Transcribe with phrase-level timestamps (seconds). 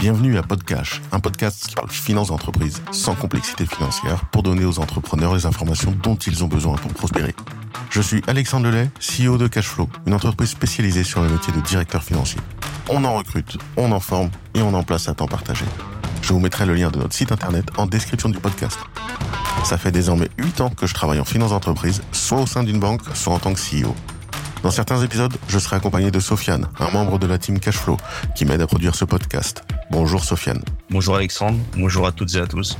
[0.00, 4.80] Bienvenue à Podcash, un podcast qui parle finance d'entreprise sans complexité financière pour donner aux
[4.80, 7.36] entrepreneurs les informations dont ils ont besoin pour prospérer.
[7.88, 12.02] Je suis Alexandre Lelay, CEO de Cashflow, une entreprise spécialisée sur le métier de directeur
[12.02, 12.40] financier.
[12.88, 15.64] On en recrute, on en forme et on en place à temps partagé.
[16.20, 18.78] Je vous mettrai le lien de notre site internet en description du podcast.
[19.64, 22.80] Ça fait désormais 8 ans que je travaille en finance d'entreprise, soit au sein d'une
[22.80, 23.94] banque, soit en tant que CEO.
[24.62, 27.96] Dans certains épisodes, je serai accompagné de Sofiane, un membre de la team Cashflow,
[28.36, 29.64] qui m'aide à produire ce podcast.
[29.90, 30.62] Bonjour Sofiane.
[30.88, 32.78] Bonjour Alexandre, bonjour à toutes et à tous.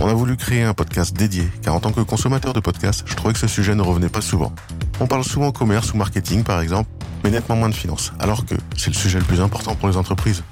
[0.00, 3.14] On a voulu créer un podcast dédié, car en tant que consommateur de podcasts, je
[3.14, 4.54] trouvais que ce sujet ne revenait pas souvent.
[5.00, 6.88] On parle souvent commerce ou marketing, par exemple,
[7.22, 9.98] mais nettement moins de finance, alors que c'est le sujet le plus important pour les
[9.98, 10.42] entreprises.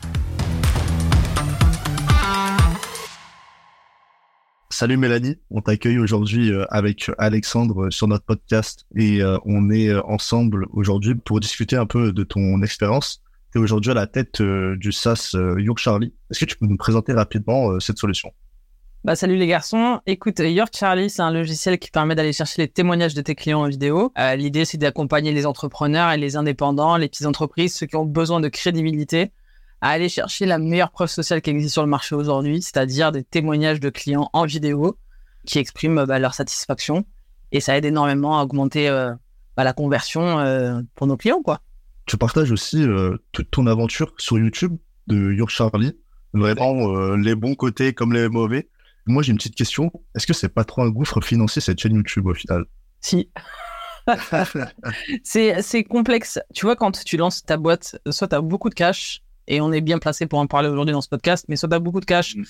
[4.80, 9.90] Salut Mélanie, on t'accueille aujourd'hui euh, avec Alexandre sur notre podcast et euh, on est
[9.90, 13.22] euh, ensemble aujourd'hui pour discuter un peu de ton expérience.
[13.52, 16.14] Tu es aujourd'hui à la tête du SaaS York Charlie.
[16.30, 18.32] Est-ce que tu peux nous présenter rapidement cette solution?
[19.04, 20.00] Bah, salut les garçons.
[20.06, 23.60] Écoute, York Charlie, c'est un logiciel qui permet d'aller chercher les témoignages de tes clients
[23.60, 24.14] en vidéo.
[24.38, 28.40] L'idée, c'est d'accompagner les entrepreneurs et les indépendants, les petites entreprises, ceux qui ont besoin
[28.40, 29.30] de crédibilité
[29.80, 33.24] à aller chercher la meilleure preuve sociale qui existe sur le marché aujourd'hui, c'est-à-dire des
[33.24, 34.98] témoignages de clients en vidéo
[35.46, 37.04] qui expriment bah, leur satisfaction.
[37.52, 39.12] Et ça aide énormément à augmenter euh,
[39.56, 41.42] bah, la conversion euh, pour nos clients.
[41.42, 41.60] quoi.
[42.06, 45.96] Tu partages aussi euh, toute ton aventure sur YouTube de Your Charlie,
[46.34, 48.68] vraiment les bons côtés comme les mauvais.
[49.06, 49.90] Moi, j'ai une petite question.
[50.14, 52.64] Est-ce que c'est pas trop un gouffre financier cette chaîne YouTube au final?
[53.00, 53.30] Si.
[55.24, 56.38] c'est complexe.
[56.54, 59.72] Tu vois, quand tu lances ta boîte, soit tu as beaucoup de cash, et on
[59.72, 62.00] est bien placé pour en parler aujourd'hui dans ce podcast, mais soit tu as beaucoup
[62.00, 62.44] de cash, mm.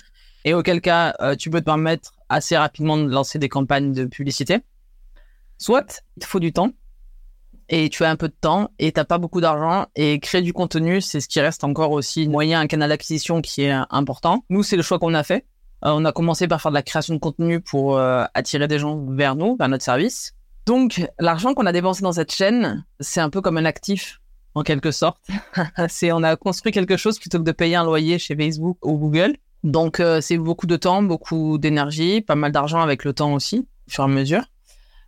[0.44, 4.04] et auquel cas, euh, tu peux te permettre assez rapidement de lancer des campagnes de
[4.04, 4.58] publicité,
[5.58, 6.70] soit il te faut du temps,
[7.70, 10.42] et tu as un peu de temps, et tu n'as pas beaucoup d'argent, et créer
[10.42, 14.44] du contenu, c'est ce qui reste encore aussi moyen, un canal d'acquisition qui est important.
[14.50, 15.46] Nous, c'est le choix qu'on a fait.
[15.86, 18.78] Euh, on a commencé par faire de la création de contenu pour euh, attirer des
[18.78, 20.34] gens vers nous, vers notre service.
[20.66, 24.19] Donc, l'argent qu'on a dépensé dans cette chaîne, c'est un peu comme un actif
[24.54, 25.20] en quelque sorte.
[25.88, 28.96] c'est on a construit quelque chose plutôt que de payer un loyer chez Facebook ou
[28.98, 29.36] Google.
[29.64, 33.68] Donc euh, c'est beaucoup de temps, beaucoup d'énergie, pas mal d'argent avec le temps aussi,
[33.88, 34.44] au fur et à mesure.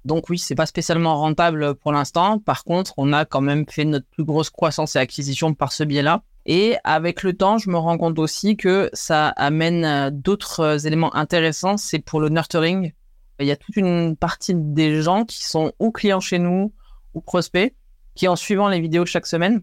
[0.04, 2.38] Donc oui, c'est pas spécialement rentable pour l'instant.
[2.38, 5.84] Par contre, on a quand même fait notre plus grosse croissance et acquisition par ce
[5.84, 6.22] biais-là.
[6.44, 10.78] Et avec le temps, je me rends compte aussi que ça amène euh, d'autres euh,
[10.78, 11.76] éléments intéressants.
[11.76, 12.92] C'est pour le nurturing.
[13.38, 16.72] Il y a toute une partie des gens qui sont ou clients chez nous
[17.14, 17.74] ou prospects
[18.14, 19.62] qui, en suivant les vidéos chaque semaine,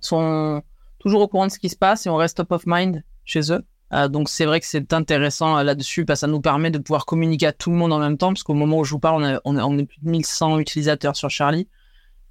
[0.00, 0.62] sont
[0.98, 3.52] toujours au courant de ce qui se passe et on reste top of mind chez
[3.52, 3.64] eux.
[3.92, 6.78] Euh, donc c'est vrai que c'est intéressant euh, là-dessus parce que ça nous permet de
[6.78, 8.98] pouvoir communiquer à tout le monde en même temps parce qu'au moment où je vous
[8.98, 11.68] parle, on, on, est plus de 1100 utilisateurs sur Charlie.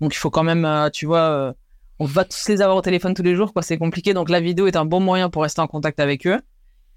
[0.01, 1.55] Donc il faut quand même, euh, tu vois,
[1.99, 3.61] on va tous les avoir au téléphone tous les jours, quoi.
[3.61, 4.13] C'est compliqué.
[4.13, 6.41] Donc la vidéo est un bon moyen pour rester en contact avec eux.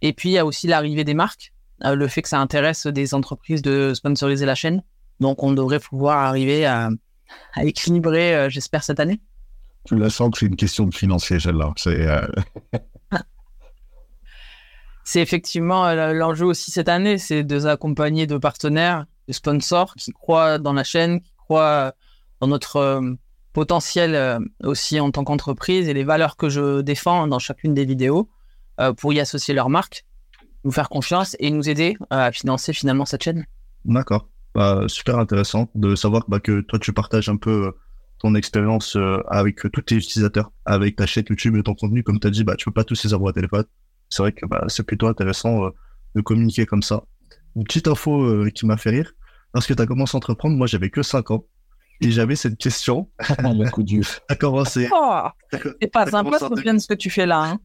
[0.03, 1.53] Et puis il y a aussi l'arrivée des marques,
[1.84, 4.83] le fait que ça intéresse des entreprises de sponsoriser la chaîne.
[5.21, 6.91] Donc on devrait pouvoir arriver à,
[7.55, 9.21] à équilibrer, euh, j'espère, cette année.
[9.84, 11.72] Tu la sens que c'est une question de financier, celle-là.
[11.77, 12.27] C'est euh,
[15.05, 20.12] c'est effectivement euh, l'enjeu aussi cette année, c'est de s'accompagner de partenaires, de sponsors qui
[20.12, 21.94] croient dans la chaîne, qui croient
[22.41, 23.16] dans notre
[23.53, 28.28] potentiel aussi en tant qu'entreprise et les valeurs que je défends dans chacune des vidéos
[28.99, 30.05] pour y associer leur marque,
[30.62, 33.45] nous faire confiance et nous aider à financer finalement cette chaîne.
[33.84, 34.28] D'accord.
[34.54, 37.70] Bah, super intéressant de savoir bah, que toi, tu partages un peu euh,
[38.19, 42.03] ton expérience euh, avec tous tes utilisateurs, avec ta chaîne YouTube et ton contenu.
[42.03, 43.64] Comme tu as dit, bah, tu peux pas tous les avoir à téléphone.
[44.09, 45.70] C'est vrai que bah, c'est plutôt intéressant euh,
[46.14, 47.04] de communiquer comme ça.
[47.56, 49.12] Une petite info qui m'a fait rire.
[49.54, 51.44] Lorsque tu as commencé à entreprendre, moi, j'avais que 5 ans.
[52.00, 53.10] Et j'avais cette question.
[53.38, 54.04] Le coup dur.
[54.28, 54.88] a commencé.
[54.92, 55.22] Oh,
[55.53, 57.42] c'est pas sympa, de ce que tu fais là.
[57.42, 57.59] Hein.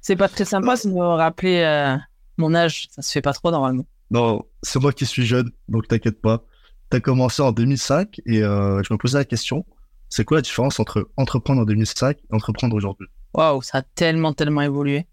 [0.00, 1.96] C'est pas très sympa de me rappeler
[2.36, 2.88] mon âge.
[2.90, 3.86] Ça se fait pas trop normalement.
[4.10, 6.44] Non, c'est moi qui suis jeune, donc t'inquiète pas.
[6.90, 9.64] Tu as commencé en 2005 et euh, je me posais la question,
[10.08, 13.08] c'est quoi la différence entre entreprendre en 2005 et entreprendre aujourd'hui?
[13.32, 15.06] Waouh, ça a tellement, tellement évolué.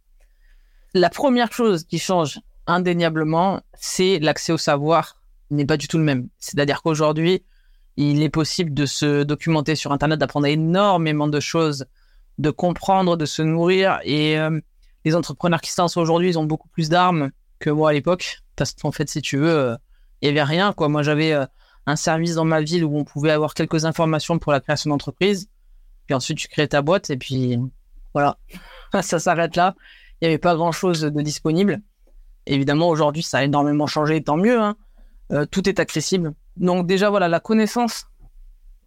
[0.94, 5.18] La première chose qui change indéniablement, c'est l'accès au savoir
[5.50, 6.28] n'est pas du tout le même.
[6.38, 7.44] C'est-à-dire qu'aujourd'hui,
[7.98, 11.86] il est possible de se documenter sur Internet, d'apprendre énormément de choses,
[12.38, 14.00] de comprendre, de se nourrir.
[14.04, 14.60] Et euh,
[15.04, 17.32] les entrepreneurs qui se lancent aujourd'hui, ils ont beaucoup plus d'armes
[17.62, 19.76] que moi à l'époque parce qu'en fait, si tu veux, euh,
[20.22, 20.72] il n'y avait rien.
[20.74, 20.88] Quoi.
[20.88, 21.46] Moi, j'avais euh,
[21.88, 25.50] un service dans ma ville où on pouvait avoir quelques informations pour la création d'entreprise.
[26.06, 27.58] Puis ensuite, tu crées ta boîte et puis
[28.14, 28.38] voilà,
[29.02, 29.76] ça s'arrête là.
[30.22, 31.82] Il n'y avait pas grand-chose de disponible.
[32.46, 34.60] Évidemment, aujourd'hui, ça a énormément changé, tant mieux.
[34.60, 34.76] Hein.
[35.32, 36.34] Euh, tout est accessible.
[36.58, 38.06] Donc déjà, voilà, la connaissance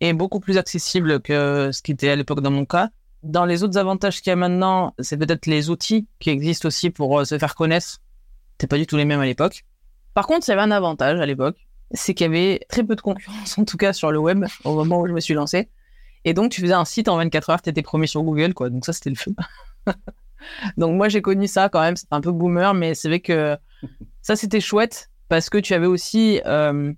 [0.01, 2.91] est beaucoup plus accessible que ce qui était à l'époque dans mon cas.
[3.25, 6.91] Dans les autres avantages qu'il y a maintenant, c'est peut-être les outils qui existent aussi
[6.91, 8.01] pour se faire connaître.
[8.61, 9.65] C'est pas du tout les mêmes à l'époque.
[10.15, 11.57] Par contre, il y avait un avantage à l'époque,
[11.93, 14.75] c'est qu'il y avait très peu de concurrence, en tout cas sur le web, au
[14.75, 15.69] moment où je me suis lancé.
[16.25, 18.71] Et donc, tu faisais un site en 24 heures, tu étais premier sur Google, quoi.
[18.71, 19.35] Donc ça, c'était le feu.
[20.77, 21.97] donc moi, j'ai connu ça quand même.
[21.97, 23.59] C'était un peu boomer, mais c'est vrai que
[24.23, 26.93] ça, c'était chouette parce que tu avais aussi euh,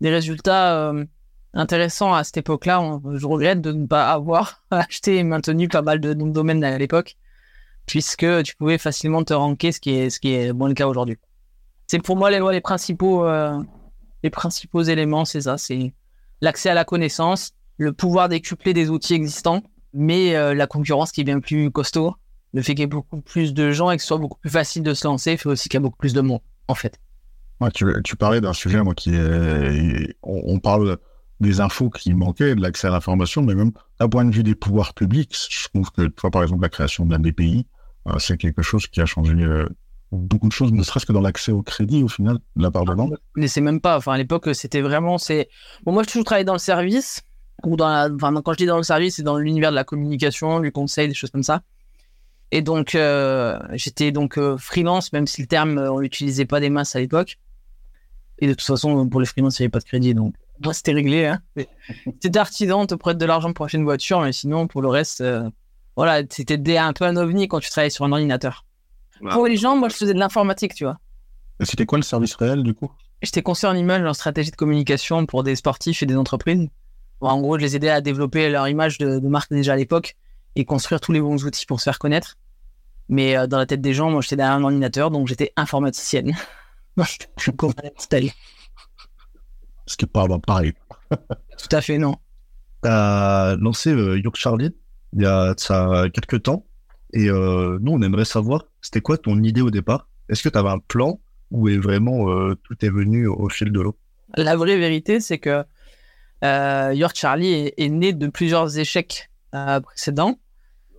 [0.00, 1.04] des résultats euh,
[1.54, 3.00] intéressants à cette époque-là.
[3.14, 6.78] Je regrette de ne pas avoir acheté et maintenu pas mal de de domaines à
[6.78, 7.16] l'époque,
[7.88, 10.86] puisque tu pouvais facilement te ranker, ce qui est, ce qui est bon le cas
[10.86, 11.16] aujourd'hui.
[11.88, 13.58] C'est pour moi les lois, les principaux, euh,
[14.22, 15.94] les principaux éléments, c'est ça, c'est
[16.42, 19.62] l'accès à la connaissance, le pouvoir décupler des outils existants,
[19.94, 22.14] mais euh, la concurrence qui est bien plus costaud,
[22.52, 24.50] le fait qu'il y ait beaucoup plus de gens et que ce soit beaucoup plus
[24.50, 27.00] facile de se lancer, fait aussi qu'il y a beaucoup plus de monde, en fait.
[27.74, 30.16] tu, parlais d'un sujet, moi, qui est.
[30.22, 30.98] On, parle
[31.40, 34.54] des infos qui manquaient, de l'accès à l'information, mais même d'un point de vue des
[34.54, 37.77] pouvoirs publics, je trouve que, toi, par exemple, la création d'un BPI, euh,
[38.18, 39.68] c'est quelque chose qui a changé euh,
[40.12, 42.84] beaucoup de choses, ne serait-ce que dans l'accès au crédit, au final, de la part
[42.84, 43.14] de banque.
[43.36, 43.96] Mais c'est même pas.
[43.96, 45.18] Enfin, à l'époque, c'était vraiment.
[45.18, 45.48] c'est
[45.84, 47.22] Bon, moi, j'ai toujours travaillé dans le service
[47.64, 50.60] ou dans enfin, quand je dis dans le service, c'est dans l'univers de la communication,
[50.60, 51.62] du conseil, des choses comme ça.
[52.50, 56.60] Et donc, euh, j'étais donc euh, freelance, même si le terme, euh, on l'utilisait pas
[56.60, 57.38] des masses à l'époque.
[58.38, 60.34] Et de toute façon, pour les freelances, il n'y avait pas de crédit, donc
[60.72, 61.26] c'était réglé.
[61.26, 61.42] Hein.
[62.20, 65.22] C'était artisan, te prête de l'argent pour acheter une voiture, mais sinon, pour le reste,
[65.98, 68.64] voilà, c'était un peu un ovni quand tu travaillais sur un ordinateur.
[69.32, 70.98] Pour les gens, moi, je faisais de l'informatique, tu vois.
[71.60, 72.90] C'était quoi le service réel, du coup?
[73.20, 76.68] J'étais conseiller en image en stratégie de communication pour des sportifs et des entreprises
[77.20, 80.16] en gros, je les aidais à développer leur image de, marque déjà à l'époque
[80.54, 82.36] et construire tous les bons outils pour se faire connaître.
[83.08, 86.36] Mais euh, dans la tête des gens, moi, j'étais derrière un ordinateur, donc j'étais informaticienne.
[86.96, 87.04] je
[87.38, 87.52] suis
[89.86, 90.74] Ce qui est pas pareil.
[91.10, 92.16] Tout à fait, non.
[92.82, 94.74] Tu as lancé euh, Charlie
[95.14, 96.66] il y a ça quelques temps.
[97.12, 100.08] Et euh, nous, on aimerait savoir, c'était quoi ton idée au départ?
[100.28, 101.20] Est-ce que tu avais un plan
[101.50, 103.96] ou est vraiment euh, tout est venu au fil de l'eau?
[104.36, 105.64] La vraie vérité, c'est que
[106.44, 110.38] euh, Your Charlie est, né de plusieurs échecs euh, précédents.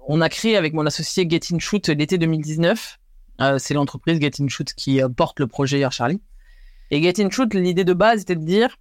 [0.08, 2.98] On a créé avec mon associé Get In Shoot l'été 2019.
[3.42, 6.22] Euh, c'est l'entreprise Get In Shoot qui porte le projet Your Charlie.
[6.92, 8.78] Et Get In Shoot, l'idée de base était de dire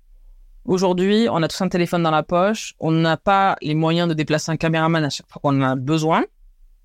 [0.68, 4.14] aujourd'hui, on a tous un téléphone dans la poche, on n'a pas les moyens de
[4.14, 6.24] déplacer un caméraman à chaque fois qu'on en a besoin,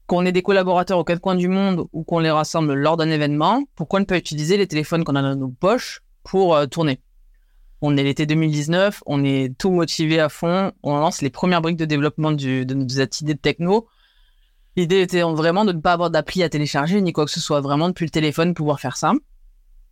[0.07, 3.09] qu'on ait des collaborateurs aux quatre coins du monde ou qu'on les rassemble lors d'un
[3.09, 6.99] événement, pourquoi ne pas utiliser les téléphones qu'on a dans nos poches pour tourner?
[7.81, 11.77] On est l'été 2019, on est tout motivé à fond, on lance les premières briques
[11.77, 13.87] de développement de nos idées de techno.
[14.75, 17.61] L'idée était vraiment de ne pas avoir d'appli à télécharger ni quoi que ce soit,
[17.61, 19.13] vraiment depuis le téléphone pouvoir faire ça.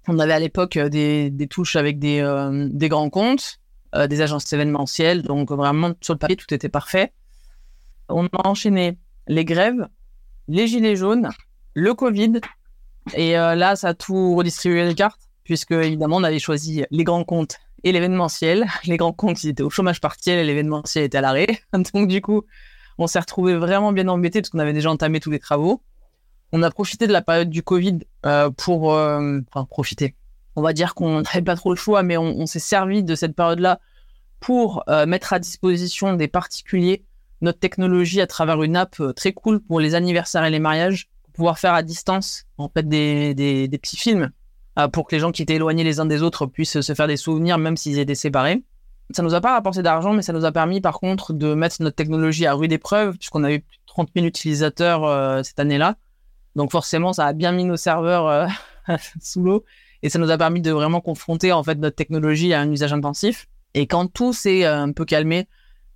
[0.07, 3.59] On avait à l'époque euh, des, touches avec des, euh, grands comptes,
[3.95, 7.13] euh, des agences événementielles, donc vraiment sur le papier tout était parfait.
[8.09, 8.97] On a enchaîné
[9.27, 9.88] les grèves,
[10.47, 11.29] les gilets jaunes,
[11.73, 12.41] le Covid,
[13.13, 17.23] et là ça a tout redistribué les cartes, puisque évidemment on avait choisi les grands
[17.23, 18.65] comptes et l'événementiel.
[18.85, 21.47] Les grands comptes, ils étaient au chômage partiel et l'événementiel était à l'arrêt.
[21.94, 22.44] Donc, du coup,
[22.97, 25.81] on s'est retrouvé vraiment bien embêté parce qu'on avait déjà entamé tous les travaux.
[26.51, 30.15] On a profité de la période du Covid euh, pour, euh, enfin, profiter.
[30.56, 33.36] On va dire qu'on n'avait pas trop le choix, mais on, s'est servi de cette
[33.36, 33.80] période-là
[34.39, 37.03] pour euh, mettre à disposition des particuliers
[37.42, 41.33] notre technologie à travers une app très cool pour les anniversaires et les mariages, pour
[41.33, 44.31] pouvoir faire à distance en fait des, petits films
[44.80, 47.07] euh, pour que les gens qui étaient éloignés les uns des autres puissent se faire
[47.07, 48.64] des souvenirs même s'ils étaient séparés.
[49.14, 51.81] Ça nous a pas rapporté d'argent, mais ça nous a permis par contre de mettre
[51.81, 55.97] notre technologie à rude épreuve, puisqu'on a eu 30 000 utilisateurs euh, cette année-là.
[56.56, 58.47] Donc forcément, ça a bien mis nos serveurs euh,
[59.21, 59.66] sous l'eau
[60.03, 62.93] et ça nous a permis de vraiment confronter en fait notre technologie à un usage
[62.93, 63.47] intensif.
[63.73, 65.47] Et quand tout s'est un peu calmé,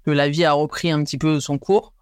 [0.06, 1.94] que la vie a repris un petit peu son cours,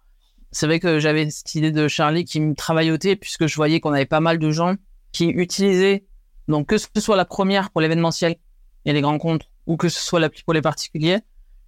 [0.52, 3.92] c'est vrai que j'avais cette idée de Charlie qui me travaillotait puisque je voyais qu'on
[3.92, 4.76] avait pas mal de gens
[5.10, 6.04] qui utilisaient
[6.48, 8.36] donc, que ce soit la première pour l'événementiel
[8.84, 11.20] et les grands comptes, ou que ce soit l'appli pour les particuliers,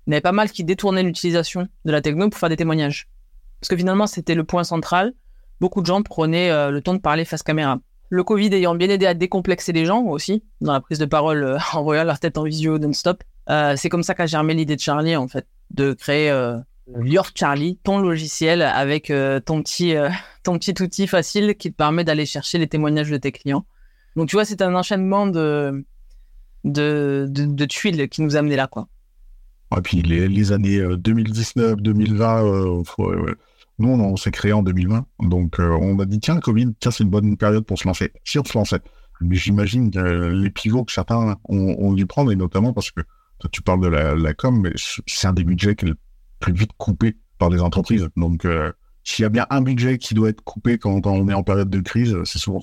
[0.07, 3.09] il y avait pas mal qui détournaient l'utilisation de la techno pour faire des témoignages.
[3.61, 5.15] Parce que finalement, c'était le point central.
[5.61, 7.79] Beaucoup de gens prenaient euh, le temps de parler face caméra.
[8.09, 11.45] Le Covid ayant bien aidé à décomplexer les gens aussi, dans la prise de parole
[11.45, 14.77] euh, en voyant leur tête en visio non-stop, euh, c'est comme ça qu'a germé l'idée
[14.77, 16.33] de Charlie, en fait, de créer
[17.03, 19.13] Your Charlie, ton logiciel avec
[19.45, 19.95] ton, petit,
[20.43, 23.65] ton petit outil facile qui te permet d'aller chercher les témoignages de tes clients
[24.17, 25.85] donc, tu vois, c'est un enchaînement de,
[26.65, 28.89] de, de, tuiles qui nous a amené là, quoi.
[29.77, 33.35] Et puis, les, années 2019, 2020, euh, euh,
[33.79, 35.07] nous, on, s'est créé en 2020.
[35.21, 38.13] Donc, euh, on a dit, tiens, Covid, tiens, c'est une bonne période pour se lancer.
[38.25, 38.81] Si on se lançait.
[39.21, 43.01] Mais j'imagine que les pivots que certains ont, dû prendre, et notamment parce que
[43.51, 44.73] tu parles de la, com, mais
[45.07, 45.97] c'est un des budgets qui est le
[46.39, 48.09] plus vite coupé par les entreprises.
[48.17, 48.47] Donc,
[49.05, 51.71] s'il y a bien un budget qui doit être coupé quand, on est en période
[51.71, 52.61] de crise, c'est souvent.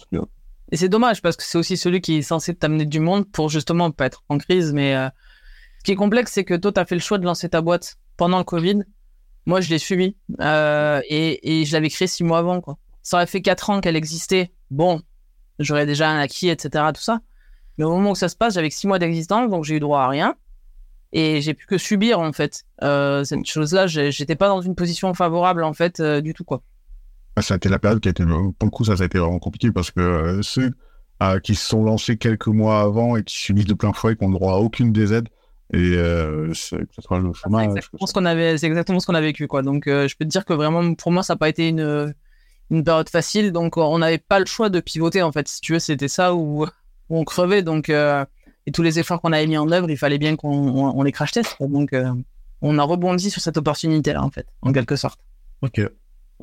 [0.72, 3.48] Et c'est dommage parce que c'est aussi celui qui est censé t'amener du monde pour
[3.50, 4.74] justement pas être en crise.
[4.74, 5.08] Mais euh,
[5.80, 7.62] ce qui est complexe, c'est que toi, tu as fait le choix de lancer ta
[7.62, 8.84] boîte pendant le Covid.
[9.46, 12.62] Moi, je l'ai suivi euh, et, et je l'avais créé six mois avant.
[13.02, 14.54] Ça aurait fait quatre ans qu'elle existait.
[14.72, 15.02] Bon,
[15.60, 16.86] j'aurais déjà un acquis, etc.
[16.94, 17.20] Tout ça.
[17.78, 19.80] Mais au moment où ça se passe, j'avais que six mois d'existence, donc j'ai eu
[19.80, 20.36] droit à rien.
[21.12, 23.88] Et j'ai pu que subir, en fait, euh, cette chose-là.
[23.88, 26.64] J'étais pas dans une position favorable, en fait, euh, du tout, quoi.
[27.36, 29.06] Ah, ça a été la période qui a été, pour le coup, ça, ça a
[29.06, 30.72] été vraiment compliqué parce que ceux
[31.22, 34.24] euh, qui se sont lancés quelques mois avant et qui subissent de plein fouet, qui
[34.24, 35.30] n'ont droit à aucune des aides,
[35.74, 36.88] et euh, c'est le
[37.34, 37.64] chemin.
[37.64, 39.62] Exactement, ce qu'on avait, c'est exactement ce qu'on a vécu, quoi.
[39.62, 42.14] Donc, euh, je peux te dire que vraiment, pour moi, ça n'a pas été une,
[42.72, 43.52] une période facile.
[43.52, 45.48] Donc, on n'avait pas le choix de pivoter, en fait.
[45.48, 46.68] Si tu veux, c'était ça où, où
[47.10, 47.64] on crevait.
[47.64, 48.24] Donc, euh,
[48.66, 51.04] et tous les efforts qu'on avait mis en œuvre, il fallait bien qu'on on, on
[51.04, 51.58] les crash test.
[51.60, 52.14] Donc, euh,
[52.62, 55.20] on a rebondi sur cette opportunité-là, en fait, en quelque sorte.
[55.62, 55.82] Ok,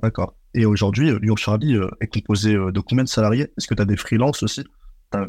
[0.02, 0.34] d'accord.
[0.52, 3.52] Et aujourd'hui, euh, Lyon Charlie euh, est composé euh, de combien de salariés?
[3.56, 4.64] Est-ce que tu as des freelances aussi?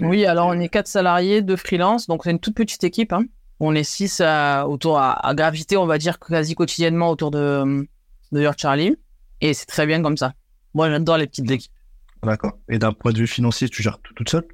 [0.02, 3.14] Oui, alors on est quatre salariés, deux freelance, donc c'est une toute petite équipe.
[3.14, 3.24] hein.
[3.64, 7.88] On est six à, autour à, à graviter, on va dire quasi quotidiennement autour de,
[8.32, 8.98] de Your Charlie,
[9.40, 10.34] et c'est très bien comme ça.
[10.74, 11.72] Moi, j'adore les petites équipes.
[12.24, 12.58] D'accord.
[12.70, 14.48] Et d'un point de vue financier, tu gères tout toute seule?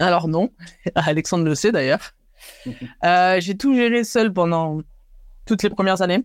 [0.00, 0.50] Alors non,
[0.96, 2.12] Alexandre le sait d'ailleurs.
[3.04, 4.80] Euh, j'ai tout géré seul pendant
[5.46, 6.24] toutes les premières années,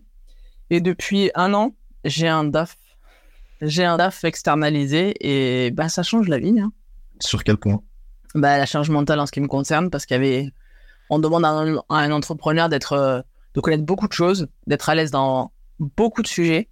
[0.70, 2.76] et depuis un an, j'ai un DAF.
[3.60, 6.58] J'ai un DAF externalisé, et bah ça change la vie.
[6.58, 6.72] Hein.
[7.20, 7.82] Sur quel point?
[8.34, 10.52] Bah, la charge mentale en ce qui me concerne, parce qu'il y avait,
[11.10, 13.22] on demande à un, entrepreneur euh,
[13.54, 16.68] de connaître beaucoup de choses, d'être à l'aise dans beaucoup de sujets.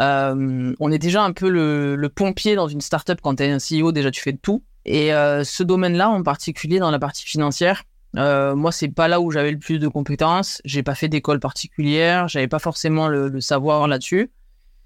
[0.00, 3.58] Euh, on est déjà un peu le, pompier dans une startup quand tu es un
[3.58, 4.64] CEO, déjà tu fais tout.
[4.84, 9.30] Et euh, ce domaine-là, en particulier dans la partie financière, moi c'est pas là où
[9.30, 10.60] j'avais le plus de compétences.
[10.64, 14.30] J'ai pas fait d'école particulière, j'avais pas forcément le, savoir là-dessus,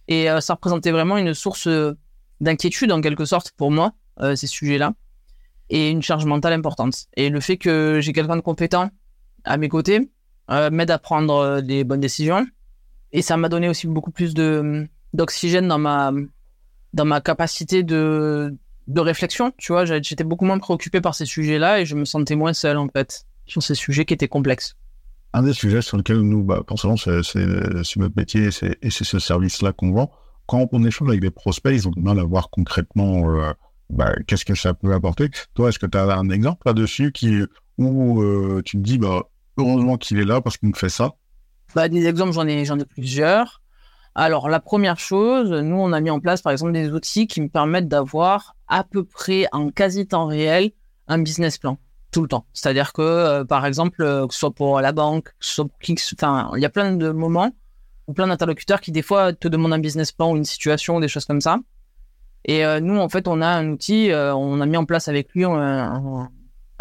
[0.09, 1.69] et ça représentait vraiment une source
[2.41, 3.95] d'inquiétude en quelque sorte pour moi
[4.35, 4.93] ces sujets-là
[5.71, 7.07] et une charge mentale importante.
[7.17, 8.91] Et le fait que j'ai quelqu'un de compétent
[9.45, 10.11] à mes côtés
[10.51, 12.47] euh, m'aide à prendre euh, des bonnes décisions.
[13.13, 16.13] Et ça m'a donné aussi beaucoup plus de d'oxygène dans ma
[16.93, 18.55] dans ma capacité de
[18.87, 19.53] de réflexion.
[19.59, 22.77] Tu vois, j'étais beaucoup moins préoccupé par ces sujets-là et je me sentais moins seul
[22.77, 24.77] en fait sur ces sujets qui étaient complexes.
[25.33, 27.47] Un des sujets sur lesquels nous, bah, pensons, c'est
[27.97, 30.11] notre métier et c'est et c'est ce service-là qu'on vend.
[30.47, 33.53] Quand on échange avec des prospects, ils ont du mal à voir concrètement euh,
[33.91, 35.31] bah, qu'est-ce que ça peut apporter?
[35.55, 37.43] Toi, est-ce que tu as un exemple là-dessus qui
[37.79, 39.25] où euh, tu te dis, bah,
[39.57, 41.13] heureusement qu'il est là parce qu'il me fait ça?
[41.75, 43.63] Bah, des exemples, j'en ai, ai plusieurs.
[44.15, 47.43] Alors, la première chose, nous, on a mis en place, par exemple, des outils qui
[47.43, 50.71] me permettent d'avoir à peu près en quasi temps réel
[51.07, 51.79] un business plan
[52.13, 52.47] tout le temps.
[52.55, 56.61] C'est-à-dire que, euh, par exemple, euh, que ce soit pour la banque, soit pour il
[56.61, 57.55] y a plein de moments
[58.07, 61.01] ou plein d'interlocuteurs qui, des fois, te demandent un business plan ou une situation ou
[61.01, 61.59] des choses comme ça.
[62.47, 65.09] Et euh, nous, en fait, on a un outil, euh, on a mis en place
[65.09, 66.31] avec lui un,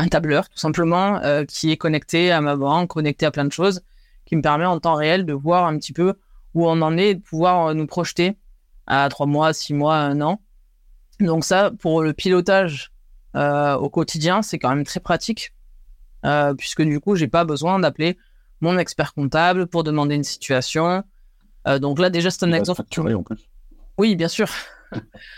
[0.09, 3.81] tableur, tout simplement, euh, qui est connecté à ma banque, connecté à plein de choses,
[4.25, 6.13] qui me permet en temps réel de voir un petit peu
[6.53, 8.37] où on en est et de pouvoir nous projeter
[8.87, 10.39] à trois mois, six mois, un an.
[11.19, 12.91] Donc ça, pour le pilotage
[13.35, 15.53] euh, au quotidien, c'est quand même très pratique,
[16.25, 18.17] euh, puisque du coup, j'ai pas besoin d'appeler
[18.61, 21.03] mon expert comptable pour demander une situation.
[21.67, 22.77] Euh, donc là, déjà, c'est un Il exemple.
[22.77, 23.49] facturer en plus.
[23.97, 24.47] Oui, bien sûr.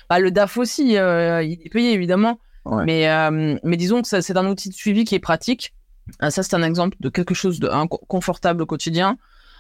[0.10, 2.40] Bah, le DAF aussi, euh, il est payé évidemment.
[2.66, 2.84] Ouais.
[2.86, 5.74] Mais, euh, mais disons que c'est un outil de suivi qui est pratique.
[6.22, 9.18] Euh, ça, c'est un exemple de quelque chose de un- confortable au quotidien.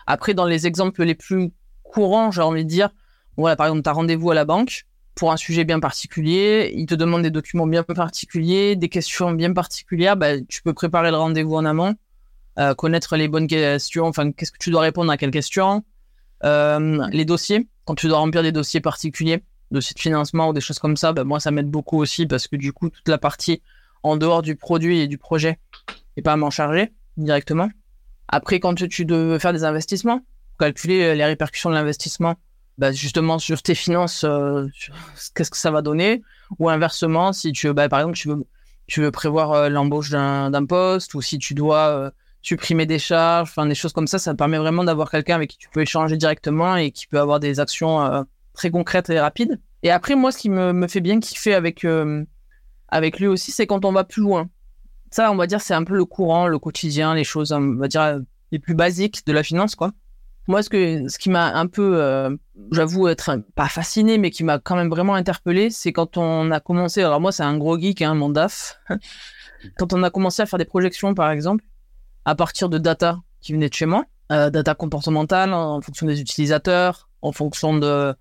[0.07, 1.51] Après, dans les exemples les plus
[1.83, 2.89] courants, j'ai envie de dire,
[3.37, 4.85] voilà, par exemple, tu as rendez-vous à la banque
[5.15, 9.51] pour un sujet bien particulier, il te demande des documents bien particuliers, des questions bien
[9.51, 11.95] particulières, bah, tu peux préparer le rendez-vous en amont,
[12.59, 15.83] euh, connaître les bonnes questions, enfin, qu'est-ce que tu dois répondre à quelles questions,
[16.43, 20.61] euh, les dossiers, quand tu dois remplir des dossiers particuliers, dossiers de financement ou des
[20.61, 23.17] choses comme ça, bah, moi, ça m'aide beaucoup aussi parce que du coup, toute la
[23.17, 23.61] partie
[24.03, 25.59] en dehors du produit et du projet
[26.15, 27.69] n'est pas à m'en charger directement.
[28.27, 30.21] Après, quand tu, veux faire des investissements,
[30.59, 32.35] calculer euh, les répercussions de l'investissement,
[32.77, 34.67] bah, justement sur tes finances, euh,
[35.35, 36.21] qu'est-ce que ça va donner,
[36.59, 38.45] ou inversement, si tu, bah, par exemple, tu veux,
[38.87, 43.75] tu veux prévoir euh, l'embauche d'un poste, ou si tu dois supprimer des charges, des
[43.75, 46.91] choses comme ça, ça permet vraiment d'avoir quelqu'un avec qui tu peux échanger directement et
[46.91, 48.25] qui peut avoir des actions
[48.57, 49.61] très concrètes et rapides.
[49.83, 52.25] Et après, moi, ce qui me, me fait bien kiffer avec, euh,
[52.89, 54.49] avec lui aussi, c'est quand on va plus loin.
[55.11, 57.87] Ça, on va dire, c'est un peu le courant, le quotidien, les choses, on va
[57.87, 58.19] dire, euh,
[58.51, 59.91] les plus basiques de la finance, quoi.
[60.47, 62.35] Moi, ce, que, ce qui m'a un peu, euh,
[62.71, 66.59] j'avoue être pas fasciné, mais qui m'a quand même vraiment interpellé, c'est quand on a
[66.59, 68.79] commencé, alors moi, c'est un gros geek, hein, mon DAF,
[69.77, 71.65] quand on a commencé à faire des projections, par exemple,
[72.23, 77.09] à partir de data qui venait de chez moi, data comportementale en fonction des utilisateurs,
[77.21, 78.15] en fonction de,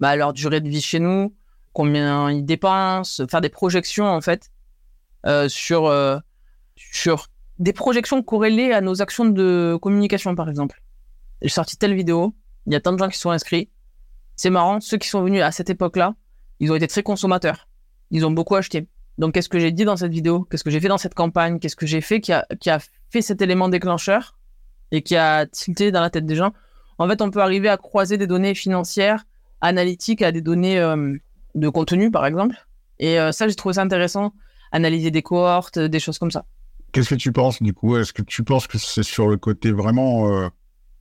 [0.00, 1.34] bah, leur durée de vie chez nous,
[1.72, 4.50] combien ils dépensent, faire des projections en fait
[5.26, 6.18] euh, sur, euh,
[6.76, 7.26] sur
[7.58, 10.82] des projections corrélées à nos actions de communication par exemple.
[11.42, 12.34] J'ai sorti telle vidéo,
[12.66, 13.70] il y a tant de gens qui sont inscrits.
[14.36, 16.14] C'est marrant, ceux qui sont venus à cette époque-là,
[16.60, 17.68] ils ont été très consommateurs.
[18.10, 18.88] Ils ont beaucoup acheté.
[19.18, 20.44] Donc, qu'est-ce que j'ai dit dans cette vidéo?
[20.44, 21.58] Qu'est-ce que j'ai fait dans cette campagne?
[21.58, 22.78] Qu'est-ce que j'ai fait qui a, qui a
[23.10, 24.38] fait cet élément déclencheur
[24.92, 26.52] et qui a tilté dans la tête des gens?
[26.98, 29.24] En fait, on peut arriver à croiser des données financières,
[29.60, 31.14] analytiques à des données euh,
[31.54, 32.56] de contenu, par exemple.
[32.98, 34.32] Et euh, ça, j'ai trouvé ça intéressant.
[34.72, 36.44] Analyser des cohortes, des choses comme ça.
[36.92, 37.96] Qu'est-ce que tu penses du coup?
[37.96, 40.48] Est-ce que tu penses que c'est sur le côté vraiment euh,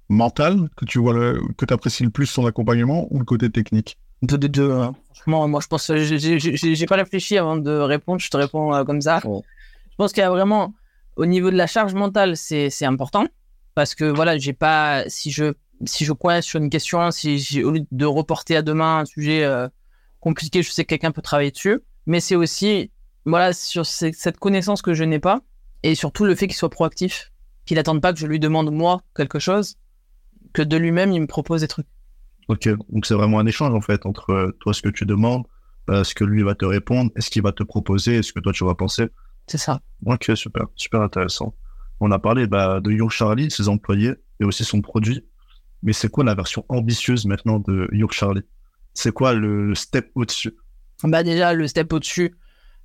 [0.09, 3.97] mental que tu vois le, que apprécies le plus son accompagnement ou le côté technique?
[4.21, 4.71] Deux des deux.
[4.71, 4.95] hein.
[5.13, 6.39] Franchement, moi, je pense, j'ai-
[6.75, 8.19] j'ai pas réfléchi avant de répondre.
[8.19, 9.19] Je te réponds euh, comme ça.
[9.25, 9.43] Oh.
[9.91, 10.73] Je pense qu'il y a vraiment,
[11.15, 13.25] au niveau de la charge mentale, c'est c'est important
[13.75, 15.53] parce que voilà, j'ai pas, si je
[15.85, 19.05] si je coince sur une question, si j'ai au lieu de reporter à demain un
[19.05, 19.67] sujet euh,
[20.19, 21.79] compliqué, je sais que quelqu'un peut travailler dessus.
[22.05, 22.91] Mais c'est aussi,
[23.25, 25.41] voilà, sur ces- cette connaissance que je n'ai pas
[25.83, 27.31] et surtout le fait qu'il soit proactif,
[27.65, 29.75] qu'il attende pas que je lui demande moi quelque chose,
[30.53, 31.87] que de lui-même il me propose des trucs.
[32.47, 35.43] Ok, donc c'est vraiment un échange en fait entre euh, toi ce que tu demandes,
[35.89, 38.31] euh, ce que lui va te répondre, et ce qu'il va te proposer, et ce
[38.33, 39.09] que toi tu vas penser.
[39.47, 39.81] C'est ça.
[40.05, 41.53] Ok, super, super intéressant.
[41.99, 45.25] On a parlé bah, de Your Charlie, ses employés et aussi son produit.
[45.83, 48.43] Mais c'est quoi la version ambitieuse maintenant de Your Charlie?
[48.93, 50.55] C'est quoi le step au-dessus?
[51.03, 52.35] Bah déjà, le step au-dessus,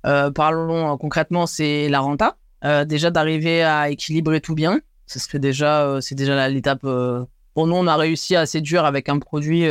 [0.05, 2.37] euh, parlons euh, concrètement, c'est la renta.
[2.63, 4.79] Euh, déjà d'arriver à équilibrer tout bien,
[5.33, 6.81] déjà, c'est déjà l'étape.
[6.81, 9.67] Pour nous, on a réussi à séduire avec un produit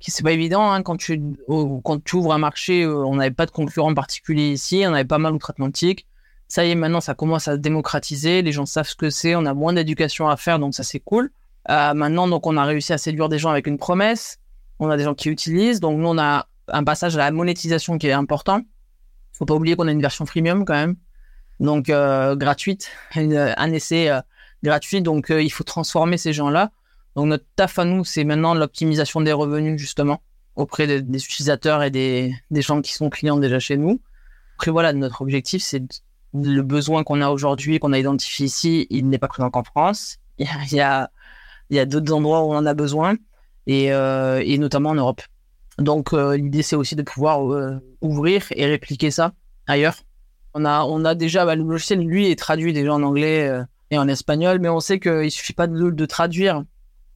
[0.00, 3.46] qui c'est pas évident hein, quand tu quand tu ouvres un marché, on n'avait pas
[3.46, 6.06] de concurrent particulier ici, on avait pas mal outre-Atlantique.
[6.46, 8.42] Ça y est, maintenant, ça commence à se démocratiser.
[8.42, 9.34] Les gens savent ce que c'est.
[9.34, 11.30] On a moins d'éducation à faire, donc ça c'est cool.
[11.70, 14.38] Euh, maintenant, donc on a réussi à séduire des gens avec une promesse.
[14.78, 15.80] On a des gens qui utilisent.
[15.80, 18.62] Donc nous, on a un passage à la monétisation qui est important.
[19.32, 20.94] Faut pas oublier qu'on a une version freemium quand même,
[21.58, 24.20] donc euh, gratuite, un essai euh,
[24.62, 25.02] gratuit.
[25.02, 26.70] Donc il faut transformer ces gens-là.
[27.16, 30.20] Donc notre taf à nous, c'est maintenant l'optimisation des revenus justement
[30.56, 34.00] auprès des, utilisateurs et des, des gens qui sont clients déjà chez nous.
[34.56, 35.82] Après voilà, notre objectif, c'est
[36.32, 40.18] le besoin qu'on a aujourd'hui, qu'on a identifié ici, il n'est pas présent qu'en France.
[40.38, 41.10] Il y a,
[41.70, 43.16] il y a, d'autres endroits où on en a besoin,
[43.66, 45.22] et, euh, notamment en Europe.
[45.78, 49.32] Donc euh, l'idée c'est aussi de pouvoir euh, ouvrir et répliquer ça
[49.66, 49.96] ailleurs.
[50.54, 53.50] On a, on a déjà bah, le logiciel lui est traduit déjà en anglais
[53.90, 56.62] et en espagnol, mais on sait qu'il suffit pas de, de traduire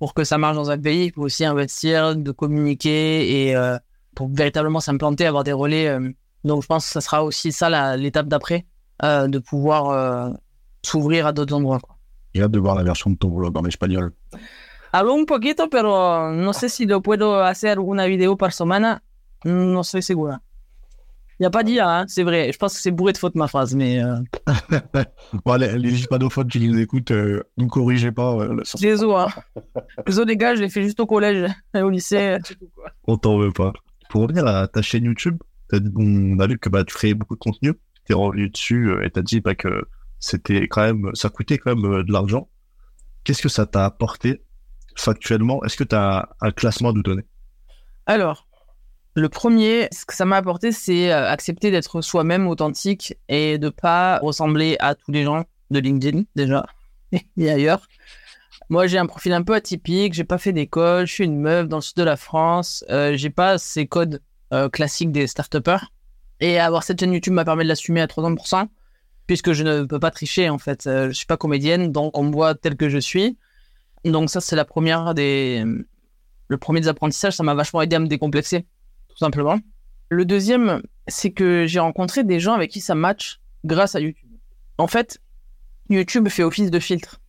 [0.01, 1.07] pour que ça marche dans un pays.
[1.07, 3.55] Il faut aussi investir, de communiquer et
[4.17, 5.97] pour véritablement s'implanter, avoir des relais.
[6.43, 8.67] donc je pense que ça sera aussi ça l'étape d'après,
[9.05, 10.35] de pouvoir
[10.83, 11.81] s'ouvrir à d'autres endroits.
[12.35, 14.13] J'ai hâte de voir la version de ton vlog en espagnol.
[14.93, 19.03] Hablo un poquito, pero no sé si lo puedo hacer una vidéo par semana.
[19.45, 20.41] No estoy segura.
[21.39, 22.51] Il n'y a pas d'IA, hein, c'est vrai.
[22.53, 24.17] Je pense que c'est bourré de fautes ma phrase, mais euh,
[25.45, 28.35] Bon, les, les hispanophones qui nous écoutent, euh, ne corrigez pas.
[28.35, 29.15] euh, désolé.
[29.15, 29.63] Hein.
[30.05, 32.39] Désolé les gars, je l'ai fait juste au collège et au lycée.
[33.07, 33.73] On t'en veut pas.
[34.11, 35.39] Pour revenir à ta chaîne YouTube,
[35.73, 37.75] on a vu que bah, tu créais beaucoup de contenu,
[38.07, 39.85] t'es revenu dessus euh, et t'as dit bah, que
[40.21, 42.49] c'était quand même, ça coûtait quand même euh, de l'argent.
[43.25, 44.43] Qu'est-ce que ça t'a apporté
[44.97, 45.63] factuellement?
[45.65, 47.25] Est-ce que tu as un classement à nous donner?
[48.07, 48.47] Alors,
[49.15, 53.69] le premier, ce que ça m'a apporté, c'est euh, accepter d'être soi-même authentique et de
[53.69, 56.65] pas ressembler à tous les gens de LinkedIn déjà
[57.37, 57.87] et ailleurs.
[58.71, 60.13] Moi, j'ai un profil un peu atypique.
[60.13, 61.07] J'ai pas fait d'école.
[61.07, 62.85] Je suis une meuf dans le sud de la France.
[62.91, 64.21] Euh, j'ai pas ces codes
[64.53, 65.91] euh, classiques des start-upers.
[66.41, 68.69] Et avoir cette chaîne YouTube m'a permis de l'assumer à 300%,
[69.29, 70.89] puisque je ne peux pas tricher en fait.
[70.89, 73.39] Euh, je suis pas comédienne, donc on me voit tel que je suis.
[74.05, 75.65] Donc ça, c'est la première des,
[76.49, 77.37] le premier des apprentissages.
[77.37, 78.63] Ça m'a vachement aidé à me décomplexer
[79.09, 79.61] tout simplement.
[80.09, 84.31] Le deuxième, c'est que j'ai rencontré des gens avec qui ça match grâce à YouTube.
[84.79, 85.21] En fait,
[85.91, 87.21] YouTube fait office de filtre,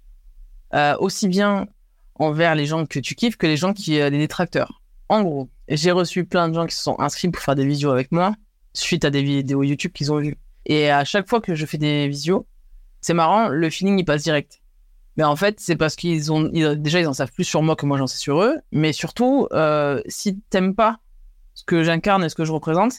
[0.73, 1.67] euh, aussi bien
[2.15, 4.81] envers les gens que tu kiffes que les gens qui euh, les détracteurs.
[5.09, 7.91] En gros, j'ai reçu plein de gens qui se sont inscrits pour faire des visios
[7.91, 8.35] avec moi
[8.73, 10.37] suite à des vidéos YouTube qu'ils ont vues.
[10.65, 12.45] Et à chaque fois que je fais des visios,
[13.01, 14.61] c'est marrant, le feeling il passe direct.
[15.17, 17.85] Mais en fait, c'est parce qu'ils ont déjà ils en savent plus sur moi que
[17.85, 18.57] moi j'en sais sur eux.
[18.71, 20.99] Mais surtout, euh, si t'aimes pas
[21.53, 22.93] ce que j'incarne et ce que je représente,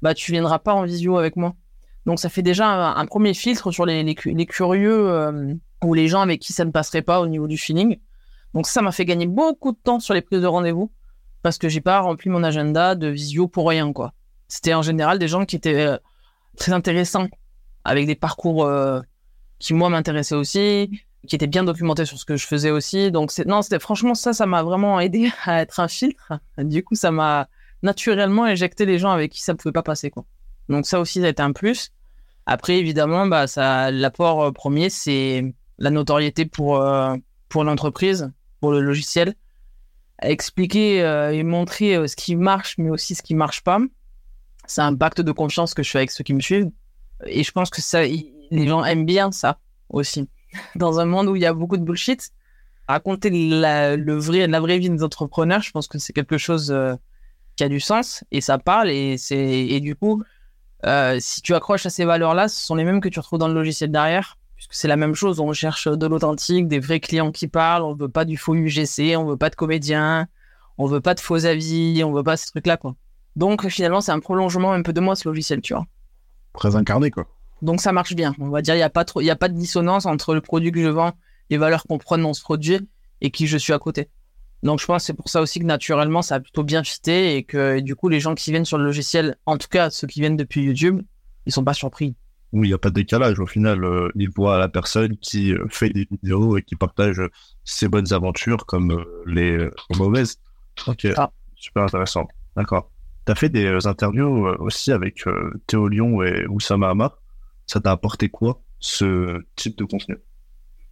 [0.00, 1.54] bah tu viendras pas en visio avec moi.
[2.06, 6.22] Donc ça fait déjà un, premier filtre sur les, les curieux euh, ou les gens
[6.22, 7.98] avec qui ça ne passerait pas au niveau du feeling.
[8.54, 10.90] Donc ça m'a fait gagner beaucoup de temps sur les prises de rendez-vous
[11.42, 14.14] parce que j'ai pas rempli mon agenda de visio pour rien quoi.
[14.48, 15.98] C'était en général des gens qui étaient euh,
[16.58, 17.28] très intéressants
[17.84, 19.00] avec des parcours euh,
[19.58, 23.10] qui moi m'intéressaient aussi, qui était bien documenté sur ce que je faisais aussi.
[23.10, 26.32] Donc c'est non, c'était franchement ça, ça m'a vraiment aidé à être un filtre.
[26.58, 27.48] Du coup, ça m'a
[27.82, 30.24] naturellement éjecté les gens avec qui ça pouvait pas passer quoi.
[30.68, 31.90] Donc ça aussi, ça a été un plus.
[32.46, 37.14] Après, évidemment, bah ça, l'apport euh, premier, c'est la notoriété pour euh,
[37.48, 39.34] pour l'entreprise, pour le logiciel,
[40.22, 43.78] expliquer euh, et montrer euh, ce qui marche, mais aussi ce qui marche pas.
[44.68, 46.70] C'est un pacte de confiance que je fais avec ceux qui me suivent.
[47.26, 50.28] Et je pense que ça, les gens aiment bien ça aussi.
[50.76, 52.30] Dans un monde où il y a beaucoup de bullshit,
[52.86, 56.70] raconter la, le vrai, la vraie vie des entrepreneurs, je pense que c'est quelque chose
[56.70, 56.94] euh,
[57.56, 60.22] qui a du sens et ça parle et et du coup,
[60.86, 63.48] euh, si tu accroches à ces valeurs-là, ce sont les mêmes que tu retrouves dans
[63.48, 65.40] le logiciel derrière, puisque c'est la même chose.
[65.40, 67.82] On cherche de l'authentique, des vrais clients qui parlent.
[67.82, 70.28] On veut pas du faux UGC, on veut pas de comédiens,
[70.78, 72.94] on veut pas de faux avis, on veut pas ces trucs-là quoi.
[73.38, 75.86] Donc finalement, c'est un prolongement un peu de moi ce logiciel, tu vois.
[76.54, 77.26] Très incarné, quoi.
[77.62, 78.34] Donc ça marche bien.
[78.40, 80.40] On va dire il y a pas trop y a pas de dissonance entre le
[80.40, 81.12] produit que je vends,
[81.50, 82.80] les valeurs qu'on prend dans ce produit
[83.20, 84.08] et qui je suis à côté.
[84.64, 87.36] Donc je pense que c'est pour ça aussi que naturellement ça a plutôt bien fité
[87.36, 89.88] et que et du coup les gens qui viennent sur le logiciel, en tout cas
[89.90, 91.00] ceux qui viennent depuis YouTube,
[91.46, 92.16] ils sont pas surpris.
[92.52, 93.38] où il n'y a pas de décalage.
[93.40, 97.20] Au final, euh, il voit la personne qui euh, fait des vidéos et qui partage
[97.20, 97.28] euh,
[97.64, 100.38] ses bonnes aventures comme les mauvaises.
[100.88, 101.30] Ok, Ah.
[101.56, 102.26] super intéressant.
[102.56, 102.90] D'accord.
[103.28, 107.20] Tu as fait des euh, interviews euh, aussi avec euh, Théo Lyon et Oussama Hamar.
[107.66, 110.16] Ça t'a apporté quoi, ce type de contenu?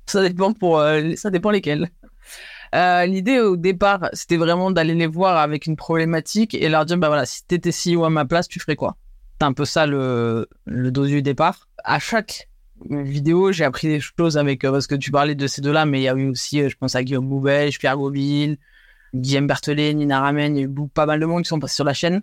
[0.05, 0.85] Ça dépend pour
[1.17, 1.89] ça dépend lesquels.
[2.75, 7.09] L'idée au départ, c'était vraiment d'aller les voir avec une problématique et leur dire bah
[7.09, 8.99] voilà, si t'étais CEO à ma place, tu ferais quoi?
[9.41, 11.69] C'est un peu ça le le dos du départ.
[11.85, 12.51] À chaque
[12.91, 16.05] vidéo, j'ai appris des choses avec parce que tu parlais de ces deux-là, mais il
[16.05, 18.59] y a eu aussi, je pense à Guillaume Boubèche, Pierre Gobille,
[19.21, 21.75] Guillaume Berthelet, Nina Ramen, il y a eu pas mal de monde qui sont passés
[21.77, 22.23] sur la chaîne.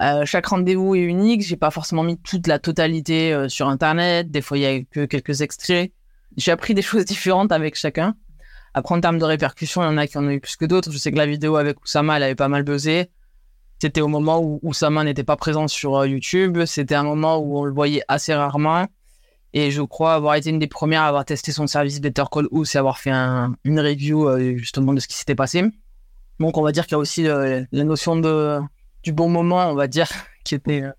[0.00, 1.42] Euh, chaque rendez-vous est unique.
[1.42, 4.30] J'ai pas forcément mis toute la totalité euh, sur Internet.
[4.30, 5.92] Des fois, il y a que quelques extraits.
[6.36, 8.14] J'ai appris des choses différentes avec chacun.
[8.72, 10.64] Après, en termes de répercussions, il y en a qui en ont eu plus que
[10.64, 10.90] d'autres.
[10.92, 13.10] Je sais que la vidéo avec Oussama, elle avait pas mal buzzé.
[13.82, 16.64] C'était au moment où Oussama n'était pas présent sur euh, YouTube.
[16.66, 18.86] C'était un moment où on le voyait assez rarement.
[19.52, 22.46] Et je crois avoir été une des premières à avoir testé son service Better Call
[22.52, 25.64] Us et avoir fait un- une review justement de ce qui s'était passé.
[26.40, 28.58] Donc, on va dire qu'il y a aussi euh, la notion de,
[29.02, 30.08] du bon moment, on va dire,
[30.44, 30.92] qui était, euh,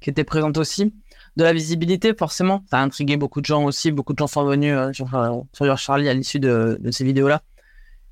[0.00, 0.92] qui était présente aussi.
[1.36, 3.92] De la visibilité, forcément, ça a intrigué beaucoup de gens aussi.
[3.92, 5.08] Beaucoup de gens sont venus euh, sur,
[5.54, 7.42] sur Charlie à l'issue de, ces vidéos-là.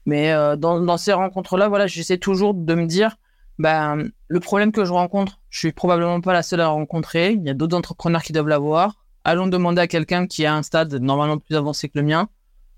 [0.06, 3.16] Mais dans, ces rencontres-là, voilà, j'essaie toujours de me dire,
[3.58, 7.32] ben, le problème que je rencontre, je suis probablement pas la seule à rencontrer.
[7.32, 8.94] Il y a d'autres entrepreneurs qui doivent l'avoir.
[9.24, 12.28] Allons demander à quelqu'un qui a un stade normalement plus avancé que le mien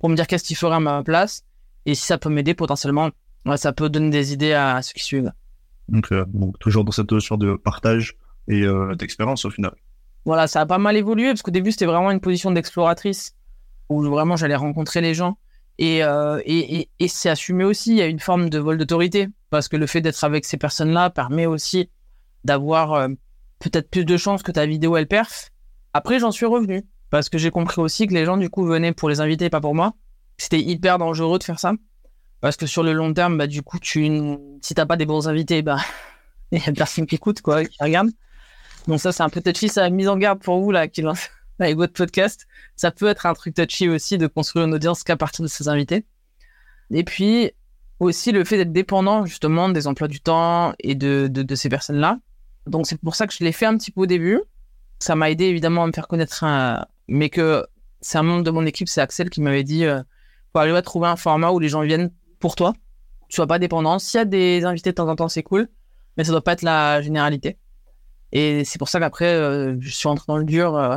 [0.01, 1.45] pour me dire qu'est-ce qu'il ferait à ma place.
[1.87, 3.11] Et si ça peut m'aider potentiellement,
[3.47, 5.33] ouais, ça peut donner des idées à, à ceux qui suivent.
[5.89, 6.25] Donc, euh,
[6.61, 8.17] toujours dans cette notion de partage
[8.49, 9.73] et euh, d'expérience au final.
[10.25, 13.35] voilà, ça a pas mal évolué parce qu'au début c'était vraiment une position d'exploratrice
[13.89, 15.39] où vraiment j'allais rencontrer les gens
[15.79, 17.91] et, euh, et, et, et c'est assumé aussi.
[17.93, 20.57] Il y a une forme de vol d'autorité parce que le fait d'être avec ces
[20.57, 21.91] personnes-là permet aussi
[22.45, 23.09] d'avoir
[23.59, 25.51] peut-être plus de chances que ta vidéo elle perf.
[25.93, 28.93] Après, j'en suis revenu parce que j'ai compris aussi que les gens du coup venaient
[28.93, 29.93] pour les inviter, pas pour moi.
[30.39, 31.75] C'était hyper dangereux de faire ça
[32.43, 34.11] parce que sur le long terme, bah du coup, tu
[34.61, 35.79] si t'as pas des bons invités, bah
[36.51, 38.11] il y a personne qui écoute quoi, qui regarde.
[38.89, 41.03] Donc ça, c'est un peu touchy, ça a mise en garde pour vous là qui
[41.03, 42.49] lance avec votre podcast.
[42.75, 45.69] Ça peut être un truc touchy aussi de construire une audience qu'à partir de ses
[45.69, 46.05] invités.
[46.91, 47.53] Et puis
[48.01, 52.19] aussi le fait d'être dépendant justement des emplois du temps et de, de, ces personnes-là.
[52.67, 54.41] Donc c'est pour ça que je l'ai fait un petit peu au début.
[54.99, 56.45] Ça m'a aidé évidemment à me faire connaître,
[57.07, 57.65] mais que
[58.01, 60.03] c'est un membre de mon équipe, c'est Axel qui m'avait dit, euh,
[60.53, 62.11] faut aller ouais, trouver un format où les gens viennent
[62.43, 62.75] pour toi,
[63.29, 63.99] tu sois pas dépendant.
[63.99, 65.69] S'il y a des invités de temps en temps, c'est cool,
[66.17, 67.57] mais ça doit pas être la généralité.
[68.33, 70.97] Et c'est pour ça qu'après, euh, je suis rentré dans le dur euh,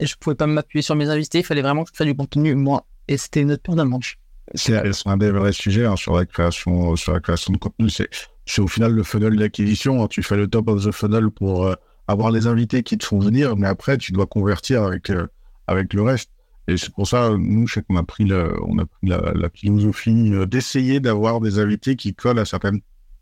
[0.00, 1.38] et je pouvais pas m'appuyer sur mes invités.
[1.38, 2.86] Il fallait vraiment que je crée du contenu, moi.
[3.06, 4.18] Et c'était une autre paire de manches.
[4.54, 7.88] C'est un des vrais sujets hein, sur la création, sur la création de contenu.
[7.90, 10.02] C'est au final le funnel d'acquisition.
[10.02, 10.08] hein.
[10.08, 11.74] Tu fais le top of the funnel pour euh,
[12.08, 15.28] avoir les invités qui te font venir, mais après tu dois convertir avec euh,
[15.68, 16.30] avec le reste.
[16.68, 19.32] Et c'est pour ça, nous, je sais qu'on a pris la, on a pris la,
[19.34, 22.80] la philosophie euh, d'essayer d'avoir des invités qui collent à certaines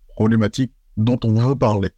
[0.09, 1.91] problématiques dont on veut parler.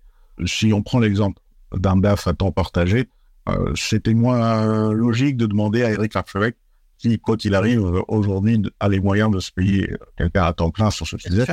[0.47, 1.41] Si on prend l'exemple
[1.75, 3.09] d'un BAF à temps partagé,
[3.49, 6.57] euh, c'était moins euh, logique de demander à Eric Larchevêque
[6.99, 10.91] qui, quand il arrive aujourd'hui, a les moyens de se payer quelqu'un à temps plein
[10.93, 11.47] sur ce sujet,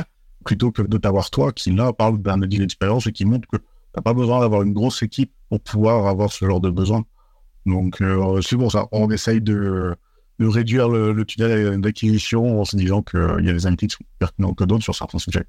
[0.44, 3.56] plutôt que de t'avoir toi qui, là, parle d'un avis d'expérience et qui montre que
[3.92, 7.02] t'as pas besoin d'avoir une grosse équipe pour pouvoir avoir ce genre de besoin.
[7.66, 8.86] Donc, euh, c'est pour ça.
[8.92, 9.94] On essaye de,
[10.38, 13.96] de réduire le, le tunnel d'acquisition en se disant qu'il y a des invités qui
[13.96, 15.44] sont plus pertinents que d'autres sur certains sujets.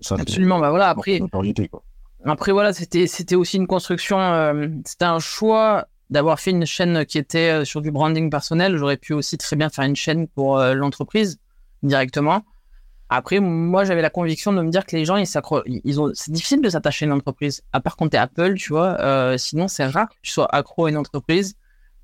[0.00, 0.58] Ça, Absolument.
[0.58, 1.82] Bah voilà, après, notoriété, quoi.
[2.24, 7.04] Après voilà, c'était c'était aussi une construction, euh, c'était un choix d'avoir fait une chaîne
[7.06, 8.76] qui était euh, sur du branding personnel.
[8.76, 11.38] J'aurais pu aussi très bien faire une chaîne pour euh, l'entreprise
[11.82, 12.44] directement.
[13.08, 15.28] Après, moi, j'avais la conviction de me dire que les gens, ils
[15.84, 17.62] ils ont, c'est difficile de s'attacher à une entreprise.
[17.72, 19.00] À part quand t'es Apple, tu vois.
[19.00, 21.54] Euh, sinon, c'est rare que tu sois accro à une entreprise.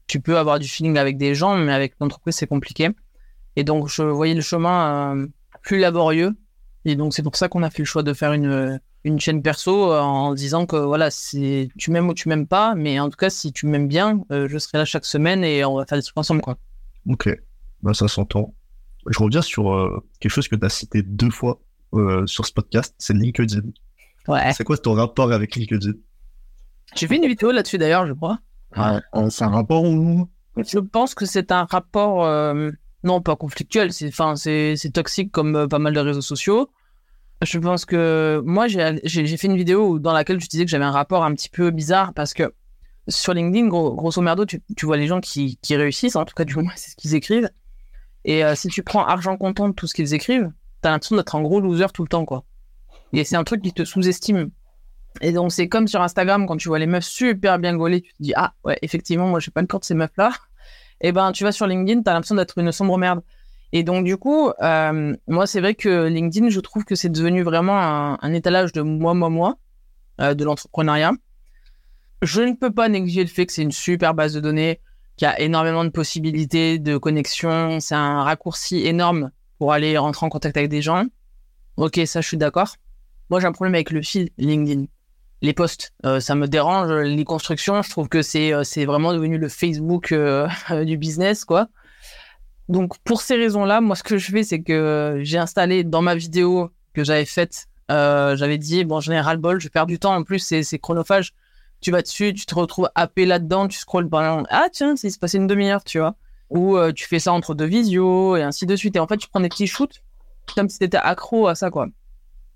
[0.07, 2.91] Tu peux avoir du feeling avec des gens, mais avec l'entreprise, c'est compliqué.
[3.57, 5.27] Et donc, je voyais le chemin euh,
[5.63, 6.35] plus laborieux.
[6.85, 9.43] Et donc, c'est pour ça qu'on a fait le choix de faire une, une chaîne
[9.43, 13.17] perso euh, en disant que voilà, tu m'aimes ou tu m'aimes pas, mais en tout
[13.17, 15.99] cas, si tu m'aimes bien, euh, je serai là chaque semaine et on va faire
[15.99, 16.57] des trucs ensemble, quoi.
[17.09, 17.29] Ok,
[17.83, 18.55] bah ça s'entend.
[19.07, 21.61] Je reviens sur euh, quelque chose que tu as cité deux fois
[21.95, 23.63] euh, sur ce podcast, c'est LinkedIn.
[24.29, 24.53] Ouais.
[24.53, 25.93] C'est quoi ton rapport avec LinkedIn?
[26.95, 28.39] J'ai fait une vidéo là-dessus d'ailleurs, je crois.
[28.77, 32.71] Ouais, euh, c'est un rapport où Je pense que c'est un rapport, euh,
[33.03, 36.71] non pas conflictuel, c'est, enfin, c'est, c'est toxique comme pas mal de réseaux sociaux.
[37.43, 40.93] Je pense que moi, j'ai, fait une vidéo dans laquelle je disais que j'avais un
[40.93, 42.55] rapport un petit peu bizarre parce que
[43.09, 46.35] sur LinkedIn, gros- grosso merdo, tu, tu vois les gens qui, qui réussissent, en tout
[46.35, 47.51] cas, du moins, c'est ce qu'ils écrivent.
[48.25, 51.35] Et euh, si tu prends argent comptant de tout ce qu'ils écrivent, t'as l'impression d'être
[51.35, 52.45] un gros loser tout le temps, quoi.
[53.13, 54.51] Et c'est un truc qui te sous-estime.
[55.21, 58.13] Et donc, c'est comme sur Instagram, quand tu vois les meufs super bien gaulées, tu
[58.15, 60.33] te dis, ah, ouais, effectivement, moi, j'ai pas le corps de ces meufs-là.
[61.01, 63.23] Et ben, tu vas sur LinkedIn, t'as l'impression d'être une sombre merde.
[63.73, 67.43] Et donc, du coup, euh, moi, c'est vrai que LinkedIn, je trouve que c'est devenu
[67.43, 69.57] vraiment un, un étalage de moi, moi, moi,
[70.21, 71.13] euh, de l'entrepreneuriat.
[72.21, 74.81] Je ne peux pas négliger le fait que c'est une super base de données,
[75.23, 77.79] qu'il y a énormément de possibilités de connexion.
[77.79, 79.31] C'est un raccourci énorme
[79.61, 81.05] pour aller rentrer en contact avec des gens.
[81.77, 82.75] Ok, ça, je suis d'accord.
[83.31, 84.87] Moi, j'ai un problème avec le fil LinkedIn.
[85.41, 86.91] Les posts, euh, ça me dérange.
[86.91, 90.49] Les constructions, je trouve que c'est euh, c'est vraiment devenu le Facebook euh,
[90.85, 91.69] du business, quoi.
[92.69, 96.17] Donc, pour ces raisons-là, moi, ce que je fais, c'est que j'ai installé dans ma
[96.17, 100.17] vidéo que j'avais faite, j'avais dit, bon, j'en ai ras-le-bol, je perds du temps.
[100.17, 101.33] En plus, c'est chronophage.
[101.83, 105.19] Tu vas dessus, tu te retrouves happé là-dedans, tu scrolles pendant, ah, tiens, c'est se
[105.19, 106.15] passé une demi-heure, tu vois.
[106.49, 108.97] Ou euh, tu fais ça entre deux visios et ainsi de suite.
[108.97, 110.03] Et en fait, tu prends des petits shoots
[110.55, 111.89] comme si t'étais accro à ça, quoi.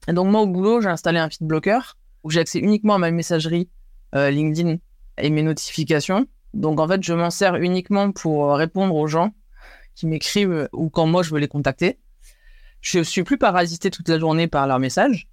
[0.09, 2.99] Et donc, moi, au boulot, j'ai installé un feed blocker où j'ai accès uniquement à
[2.99, 3.69] ma messagerie
[4.15, 4.77] euh, LinkedIn
[5.19, 6.27] et mes notifications.
[6.55, 9.35] Donc, en fait, je m'en sers uniquement pour euh, répondre aux gens
[9.95, 11.99] qui m'écrivent ou quand moi, je veux les contacter.
[12.81, 15.29] Je suis plus parasité toute la journée par leurs messages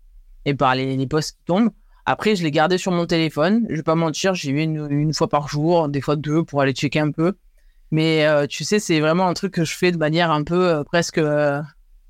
[0.45, 1.71] et par les, les posts qui tombent.
[2.05, 3.65] Après, je l'ai gardé sur mon téléphone.
[3.69, 6.61] Je vais pas mentir, j'y vais une, une fois par jour, des fois deux pour
[6.61, 7.33] aller checker un peu.
[7.91, 10.67] Mais euh, tu sais, c'est vraiment un truc que je fais de manière un peu
[10.67, 11.61] euh, presque euh,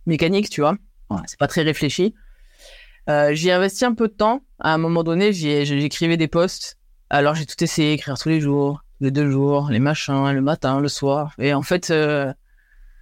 [0.06, 0.75] mécanique, tu vois.
[1.27, 2.15] C'est pas très réfléchi.
[3.10, 4.41] Euh, j'y ai investi un peu de temps.
[4.60, 6.77] À un moment donné, j'écrivais des posts.
[7.10, 10.79] Alors j'ai tout essayé, écrire tous les jours, les deux jours, les machins, le matin,
[10.79, 11.34] le soir.
[11.38, 12.34] Et en fait, euh,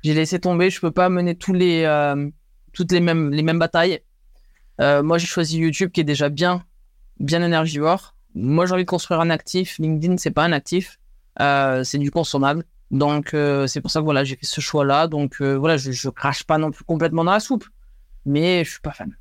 [0.04, 0.69] j'ai laissé tomber.
[0.69, 2.30] Je peux pas mener tous les euh,
[2.73, 4.01] toutes les mêmes les mêmes batailles.
[4.80, 6.63] Euh, moi, j'ai choisi YouTube qui est déjà bien
[7.21, 8.15] bien énergivore.
[8.36, 9.77] Moi, j'ai envie de construire un actif.
[9.79, 10.99] LinkedIn, c'est pas un actif,
[11.39, 12.65] euh, c'est du consommable.
[12.91, 15.07] Donc euh, c'est pour ça que voilà, j'ai fait ce choix-là.
[15.07, 17.65] Donc euh, voilà, je, je crache pas non plus complètement dans la soupe,
[18.25, 19.15] mais je suis pas fan.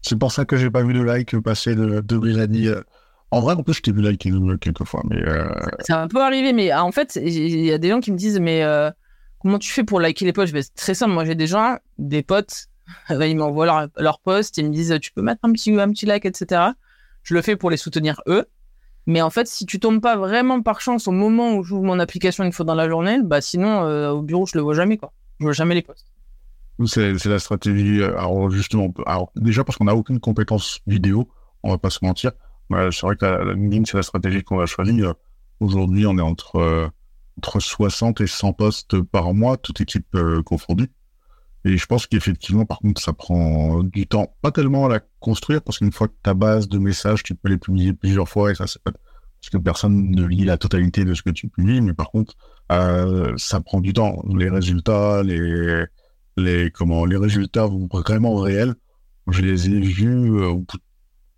[0.00, 2.84] C'est pour ça que j'ai pas vu de like passer de, de.
[3.30, 5.22] En vrai, en plus, je t'ai vu liker euh, quelques fois, mais
[5.80, 8.40] Ça peut arriver, mais ah, en fait, il y a des gens qui me disent,
[8.40, 8.62] mais
[9.38, 10.54] comment tu fais pour liker les posts?
[10.54, 11.12] C'est très simple.
[11.12, 12.66] Moi, j'ai des gens, des potes,
[13.10, 16.06] ils m'envoient leur, leur post, ils me disent, tu peux mettre un petit, un petit
[16.06, 16.72] like, etc.
[17.22, 18.46] Je le fais pour les soutenir eux.
[19.06, 21.98] Mais en fait, si tu tombes pas vraiment par chance au moment où j'ouvre mon
[21.98, 24.96] application une fois dans la journée, bah sinon, euh, au bureau, je le vois jamais,
[24.96, 25.12] quoi.
[25.40, 26.06] Je vois jamais les posts.
[26.86, 28.00] c'est la stratégie.
[28.00, 31.28] euh, Alors, justement, alors, déjà parce qu'on n'a aucune compétence vidéo,
[31.64, 32.30] on va pas se mentir.
[32.70, 35.02] Ouais, c'est vrai que la, la LinkedIn, c'est la stratégie qu'on a choisie.
[35.02, 35.12] Euh,
[35.60, 36.88] Aujourd'hui, on est entre, euh,
[37.38, 40.88] entre 60 et 100 postes par mois, toute équipe confondue.
[41.64, 44.34] Et je pense qu'effectivement, par contre, ça prend du temps.
[44.42, 47.48] Pas tellement à la construire, parce qu'une fois que ta base de messages, tu peux
[47.48, 48.82] les publier plusieurs fois, et ça, c'est.
[48.82, 52.34] Parce que personne ne lit la totalité de ce que tu publies, mais par contre,
[52.70, 54.22] euh, ça prend du temps.
[54.36, 55.84] Les résultats, les,
[56.36, 58.74] les, comment, les résultats vraiment réels,
[59.28, 60.78] je les ai vus euh, au bout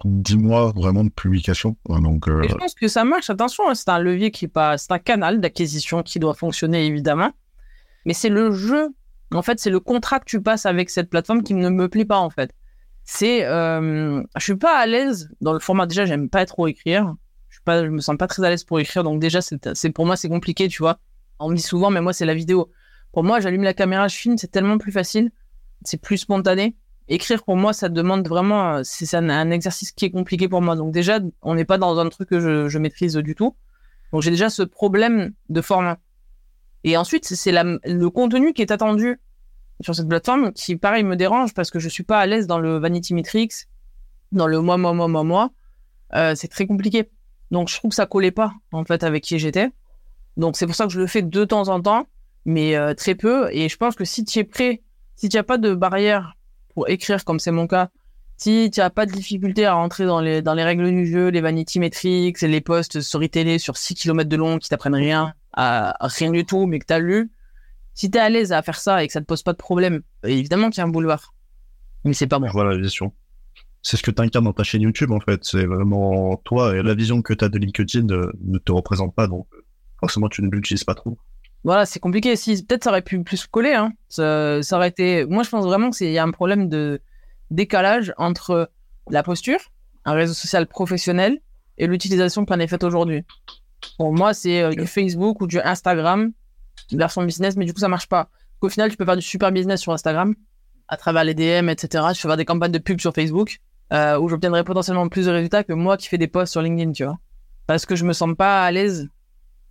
[0.04, 1.76] de 10 mois vraiment de publication.
[1.88, 3.30] Donc, euh, je pense que ça marche.
[3.30, 7.32] Attention, hein, c'est un levier qui est c'est un canal d'acquisition qui doit fonctionner évidemment.
[8.04, 8.90] Mais c'est le jeu.
[9.32, 12.04] En fait, c'est le contrat que tu passes avec cette plateforme qui ne me plaît
[12.04, 12.54] pas en fait.
[13.04, 15.86] C'est, euh, je suis pas à l'aise dans le format.
[15.86, 17.14] Déjà, j'aime pas trop écrire.
[17.48, 19.04] Je suis pas, je me sens pas très à l'aise pour écrire.
[19.04, 20.98] Donc déjà, c'est, pour moi c'est compliqué, tu vois.
[21.38, 22.70] On me dit souvent, mais moi c'est la vidéo.
[23.12, 25.30] Pour moi, j'allume la caméra, je filme, c'est tellement plus facile.
[25.84, 26.76] C'est plus spontané
[27.08, 30.62] écrire pour moi ça demande vraiment c'est c'est un, un exercice qui est compliqué pour
[30.62, 33.56] moi donc déjà on n'est pas dans un truc que je, je maîtrise du tout
[34.12, 35.98] donc j'ai déjà ce problème de format
[36.84, 39.20] et ensuite c'est le contenu qui est attendu
[39.80, 42.58] sur cette plateforme qui pareil me dérange parce que je suis pas à l'aise dans
[42.60, 43.66] le vanity metrics
[44.32, 45.50] dans le moi moi moi moi moi
[46.14, 47.10] Euh, c'est très compliqué
[47.50, 49.70] Donc, je trouve que ça collait pas, en fait, avec qui j'étais.
[50.36, 52.06] Donc, c'est pour ça que je le fais de temps en temps,
[52.44, 53.48] mais euh, très peu.
[53.52, 54.82] Et je pense que si tu es prêt,
[55.16, 56.36] si tu n'as pas de barrière
[56.74, 57.90] pour écrire, comme c'est mon cas,
[58.36, 61.28] si tu n'as pas de difficulté à rentrer dans les, dans les règles du jeu,
[61.28, 65.34] les vanity metrics, les posts story télé sur 6 km de long qui t'apprennent rien,
[65.56, 67.30] à, rien du tout, mais que tu as lu,
[67.94, 69.58] si tu es à l'aise à faire ça et que ça te pose pas de
[69.58, 71.34] problème, évidemment qu'il y a un boulevard.
[72.04, 72.48] Mais c'est pas bon.
[72.52, 73.12] Voilà la vision.
[73.82, 75.44] C'est ce que tu incarnes dans ta chaîne YouTube, en fait.
[75.44, 79.14] C'est vraiment toi et la vision que tu as de LinkedIn euh, ne te représente
[79.14, 79.46] pas, donc
[80.00, 81.18] forcément tu ne l'utilises pas trop.
[81.64, 82.36] Voilà, c'est compliqué.
[82.36, 83.72] Si, peut-être ça aurait pu plus coller.
[83.72, 83.92] Hein.
[84.08, 85.24] Ça, ça aurait été.
[85.24, 87.00] Moi, je pense vraiment qu'il y a un problème de
[87.50, 88.70] décalage entre
[89.10, 89.58] la posture,
[90.04, 91.40] un réseau social professionnel,
[91.78, 93.24] et l'utilisation qu'on est faite aujourd'hui.
[93.96, 96.32] Pour moi, c'est euh, du Facebook ou du Instagram,
[96.92, 98.28] version business, mais du coup, ça marche pas.
[98.64, 100.34] Au final, tu peux faire du super business sur Instagram,
[100.88, 102.04] à travers les DM, etc.
[102.14, 103.60] Je peux faire des campagnes de pub sur Facebook,
[103.92, 106.92] euh, où j'obtiendrai potentiellement plus de résultats que moi qui fais des posts sur LinkedIn,
[106.92, 107.18] tu vois.
[107.66, 109.08] Parce que je me sens pas à l'aise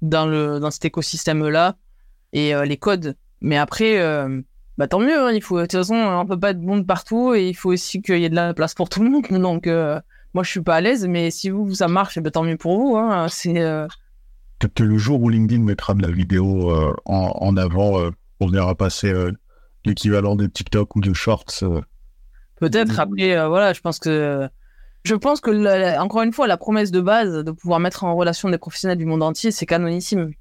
[0.02, 1.76] dans, le, dans cet écosystème-là
[2.34, 3.16] et euh, les codes.
[3.42, 4.42] Mais après, euh,
[4.78, 5.20] bah, tant mieux.
[5.20, 7.56] Hein, il faut, de toute façon, on peut pas être bon de partout et il
[7.56, 9.26] faut aussi qu'il y ait de la place pour tout le monde.
[9.32, 12.58] Donc, moi, je suis pas à l'aise, mais si vous, ça marche, bah, tant mieux
[12.58, 12.96] pour vous.
[12.96, 13.60] Hein, c'est
[14.60, 16.72] peut-être le jour où LinkedIn mettra de la vidéo
[17.06, 19.14] en, en, avant, on verra passer
[19.86, 21.64] l'équivalent des TikTok ou de Shorts.
[22.60, 23.00] Peut-être.
[23.00, 24.48] Après, voilà, je pense que
[25.04, 28.50] je pense que, encore une fois, la promesse de base de pouvoir mettre en relation
[28.50, 30.32] des professionnels du monde entier, c'est canonissime.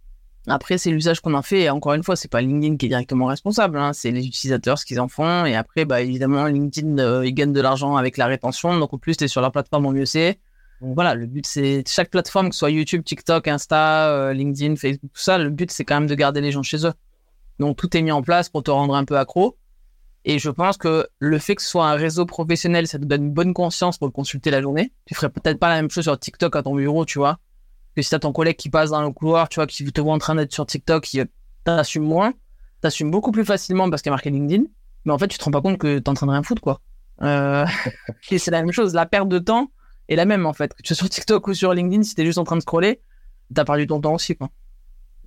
[0.46, 1.62] Après, c'est l'usage qu'on en fait.
[1.62, 3.79] Et encore une fois, c'est pas LinkedIn qui est directement responsable.
[3.79, 3.92] Hein.
[3.92, 5.44] C'est les utilisateurs ce qu'ils en font.
[5.46, 8.79] Et après, bah, évidemment, LinkedIn, euh, ils gagnent de l'argent avec la rétention.
[8.79, 10.38] Donc, au plus tu es sur leur plateforme, au mieux c'est.
[10.83, 14.77] Donc, voilà, le but, c'est chaque plateforme, que ce soit YouTube, TikTok, Insta, euh, LinkedIn,
[14.77, 16.92] Facebook, tout ça, le but, c'est quand même de garder les gens chez eux.
[17.59, 19.57] Donc, tout est mis en place pour te rendre un peu accro.
[20.25, 23.25] Et je pense que le fait que ce soit un réseau professionnel, ça te donne
[23.25, 24.92] une bonne conscience pour le consulter la journée.
[25.07, 27.38] Tu ferais peut-être pas la même chose sur TikTok à ton bureau, tu vois
[27.95, 30.14] que si t'as ton collègue qui passe dans le couloir, tu vois, qui te voit
[30.14, 31.09] en train d'être sur TikTok,
[31.64, 32.33] t'assumes moins,
[32.81, 34.64] t'assumes beaucoup plus facilement parce qu'il y a marqué LinkedIn,
[35.05, 36.62] mais en fait, tu te rends pas compte que t'es en train de rien foutre,
[36.62, 36.81] quoi.
[37.23, 37.66] Euh...
[38.31, 39.71] et c'est la même chose, la perte de temps
[40.12, 40.75] est la même, en fait.
[40.75, 43.01] Que tu sois sur TikTok ou sur LinkedIn, si t'es juste en train de scroller,
[43.55, 44.51] t'as perdu ton temps aussi, quoi.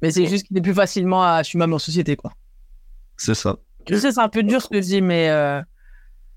[0.02, 2.34] Mais c'est juste qu'il est plus facilement à assumer en société, quoi.
[3.18, 3.58] C'est ça.
[3.90, 5.62] Je sais, c'est un peu dur ce que je dis, mais, euh...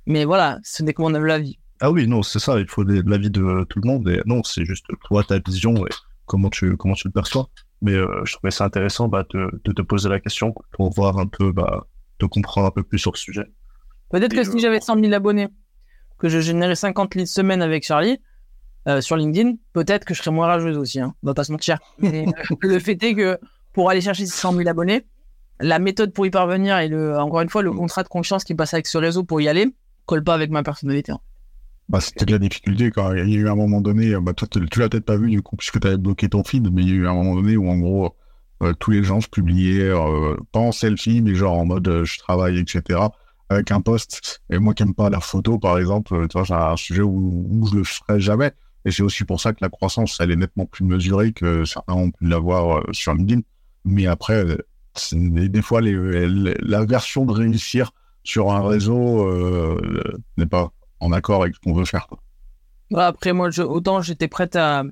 [0.06, 1.58] mais voilà, ce n'est que mon vie.
[1.80, 4.08] Ah oui, non, c'est ça, il faut l'avis de tout le monde.
[4.08, 5.86] Et non, c'est juste toi, ta vision.
[5.86, 5.90] Et
[6.26, 7.48] comment tu, comment tu le perçois.
[7.82, 11.18] Mais euh, je trouvais ça intéressant bah, de, de, te poser la question pour voir
[11.18, 11.86] un peu, bah,
[12.18, 13.44] de comprendre un peu plus sur le sujet.
[14.10, 15.48] Peut-être que si j'avais 100 000 abonnés,
[16.18, 18.18] que je générais 50 litres semaine avec Charlie,
[18.88, 21.14] euh, sur LinkedIn, peut-être que je serais moins rageuse aussi, hein.
[21.22, 21.78] on va pas se mentir.
[21.98, 23.38] Mais euh, le fait est que
[23.72, 25.06] pour aller chercher 100 000 abonnés,
[25.60, 28.54] la méthode pour y parvenir et le, encore une fois, le contrat de confiance qui
[28.54, 29.66] passe avec ce réseau pour y aller
[30.06, 31.12] colle pas avec ma personnalité.
[31.12, 31.20] Hein
[31.88, 34.48] bah, c'était de la difficulté quand il y a eu un moment donné, bah, toi,
[34.48, 36.88] tu l'as peut-être pas vu du coup, puisque tu avais bloqué ton feed, mais il
[36.88, 38.14] y a eu un moment donné où en gros,
[38.62, 42.04] euh, tous les gens se publiaient, euh, pas en selfie, mais genre en mode euh,
[42.04, 43.00] je travaille, etc.,
[43.48, 44.42] avec un post.
[44.50, 47.46] Et moi qui aime pas la photo, par exemple, tu vois, c'est un sujet où,
[47.48, 48.52] où je le ferai jamais.
[48.84, 51.94] Et c'est aussi pour ça que la croissance, elle est nettement plus mesurée que certains
[51.94, 53.42] ont pu l'avoir sur LinkedIn.
[53.84, 54.44] Mais après,
[55.12, 57.92] des fois, les, la version de réussir
[58.24, 59.28] sur un réseau
[60.36, 62.06] n'est pas en accord avec ce qu'on veut faire.
[62.96, 64.84] après, moi, autant j'étais prête à,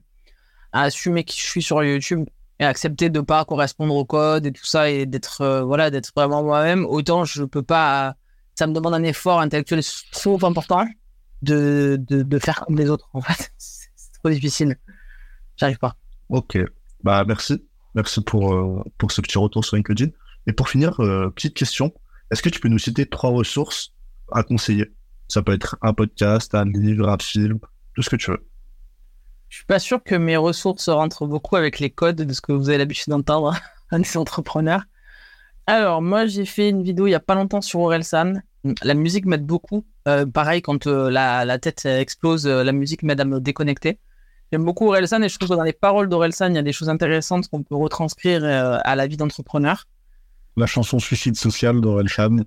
[0.72, 2.26] assumer qui je suis sur YouTube
[2.58, 6.42] et accepter de pas correspondre au code et tout ça et d'être euh, voilà vraiment
[6.42, 8.14] moi-même, autant je peux pas.
[8.54, 10.86] Ça me demande un effort intellectuel trop important
[11.42, 13.08] de, de, faire comme les autres.
[13.12, 14.76] En fait, c'est trop difficile.
[15.56, 15.96] J'arrive pas.
[16.28, 16.58] Ok.
[17.02, 20.10] Bah merci, merci pour euh, pour ce petit retour sur LinkedIn.
[20.46, 21.92] Et pour finir, euh, petite question.
[22.30, 23.94] Est-ce que tu peux nous citer trois ressources
[24.32, 24.92] à conseiller?
[25.28, 27.58] Ça peut être un podcast, un livre, un film,
[27.94, 28.46] tout ce que tu veux.
[29.48, 32.52] Je suis pas sûr que mes ressources rentrent beaucoup avec les codes de ce que
[32.52, 33.56] vous avez l'habitude d'entendre
[33.92, 34.82] des entrepreneurs.
[35.66, 38.34] Alors, moi, j'ai fait une vidéo il y a pas longtemps sur Orelsan.
[38.82, 39.84] La musique m'aide beaucoup.
[40.08, 43.98] Euh, pareil, quand euh, la, la, tête explose, euh, la musique m'aide à me déconnecter.
[44.52, 46.72] J'aime beaucoup Orelsan et je trouve que dans les paroles d'Orelsan, il y a des
[46.72, 49.84] choses intéressantes qu'on peut retranscrire à la vie d'entrepreneur.
[50.56, 52.44] La chanson Suicide social d'Orelsan.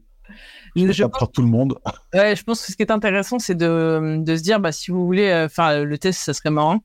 [0.76, 1.32] Je, je pense...
[1.34, 1.78] tout le monde.
[2.14, 4.92] Ouais, je pense que ce qui est intéressant, c'est de, de, se dire, bah, si
[4.92, 6.80] vous voulez faire le test, ça serait marrant.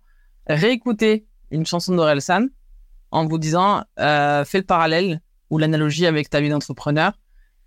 [0.48, 2.46] Réécouter une chanson d'Orelsan
[3.12, 7.12] en vous disant, fais le parallèle ou l'analogie avec ta vie d'entrepreneur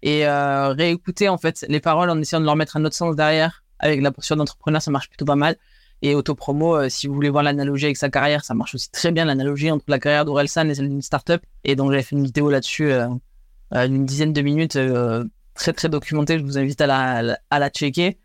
[0.01, 3.15] et euh, réécouter en fait les paroles en essayant de leur mettre un autre sens
[3.15, 3.63] derrière.
[3.79, 5.55] Avec la posture d'entrepreneur, ça marche plutôt pas mal.
[6.01, 9.11] Et autopromo, euh, si vous voulez voir l'analogie avec sa carrière, ça marche aussi très
[9.11, 11.41] bien l'analogie entre la carrière d'Orelsan et celle d'une startup.
[11.63, 13.07] Et donc j'avais fait une vidéo là-dessus, euh,
[13.71, 14.77] d'une dizaine de minutes
[15.53, 16.37] très très documenté.
[16.37, 18.17] Je vous invite à la, à la checker.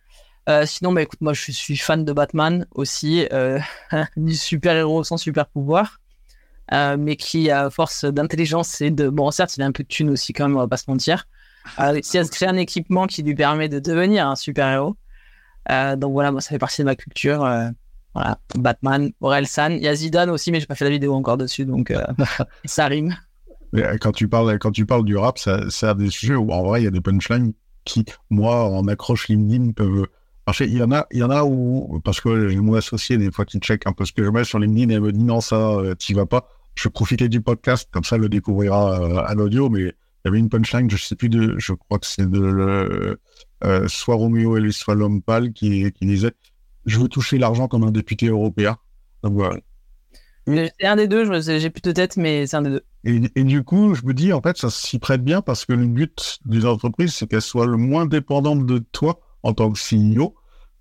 [0.49, 3.61] Euh, sinon, bah écoute, moi je suis fan de Batman aussi, euh,
[4.17, 6.01] du super héros sans super pouvoir,
[6.73, 9.89] euh, mais qui à force d'intelligence et de bon certes il a un peu de
[9.89, 11.29] thune aussi quand même, on va pas se mentir,
[11.77, 14.97] a réussi à se créer un équipement qui lui permet de devenir un super héros.
[15.71, 17.45] Euh, donc voilà, moi ça fait partie de ma culture.
[17.45, 17.69] euh,
[18.15, 21.37] voilà, Batman, Orelsan, il y a Zidane aussi, mais j'ai pas fait la vidéo encore
[21.39, 22.05] dessus, donc euh,
[22.65, 23.17] ça rime.
[24.03, 26.63] Quand tu parles, quand tu parles du rap, ça- c'est un des sujets où en
[26.63, 27.53] vrai il y a des punchlines
[27.85, 30.07] qui, moi, en accroche LinkedIn peuvent
[30.47, 30.67] marcher.
[30.67, 33.31] Il y en a, il y en a où parce que j'ai mon associé des
[33.31, 35.25] fois qui check un peu ce que je mets sur LinkedIn et elle me dit
[35.25, 36.49] non ça, t'y vas pas.
[36.75, 39.71] Je vais profiter du podcast comme ça, elle le découvrira à l'audio.
[39.71, 39.95] Mais
[40.25, 43.21] il y avait une punchline, je sais plus de, je crois que c'est de le,
[43.65, 46.33] euh, soit Roméo et lui, soit l'homme pâle qui, qui disait
[46.87, 48.77] je veux toucher l'argent comme un député européen.
[49.23, 49.57] Donc voilà.
[50.47, 52.83] C'est un des deux, j'ai plus de tête, mais c'est un des deux.
[53.05, 55.73] Et, et du coup, je me dis, en fait, ça s'y prête bien parce que
[55.73, 59.79] le but d'une entreprise, c'est qu'elle soit le moins dépendante de toi en tant que
[59.79, 60.35] CEO.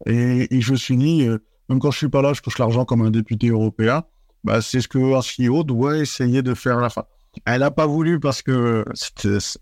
[0.07, 1.37] Et, et je me suis dit, euh,
[1.69, 4.03] même quand je suis pas là, je touche l'argent comme un député européen.
[4.43, 7.05] Bah, c'est ce qu'un CEO doit essayer de faire à la fin.
[7.45, 8.83] Elle n'a pas voulu parce que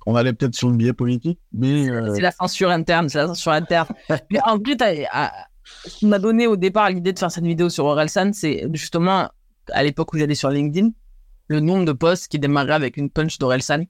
[0.06, 3.28] on allait peut-être sur une biais politique, mais euh, C'est la censure interne, c'est la
[3.28, 3.88] censure interne.
[4.32, 4.76] Mais en plus,
[5.12, 5.32] à-
[5.86, 9.30] ce qui m'a donné au départ l'idée de faire cette vidéo sur Orelsan, c'est justement
[9.72, 10.90] à l'époque où j'allais sur LinkedIn,
[11.48, 13.84] le nombre de posts qui démarraient avec une punch d'Orelsan.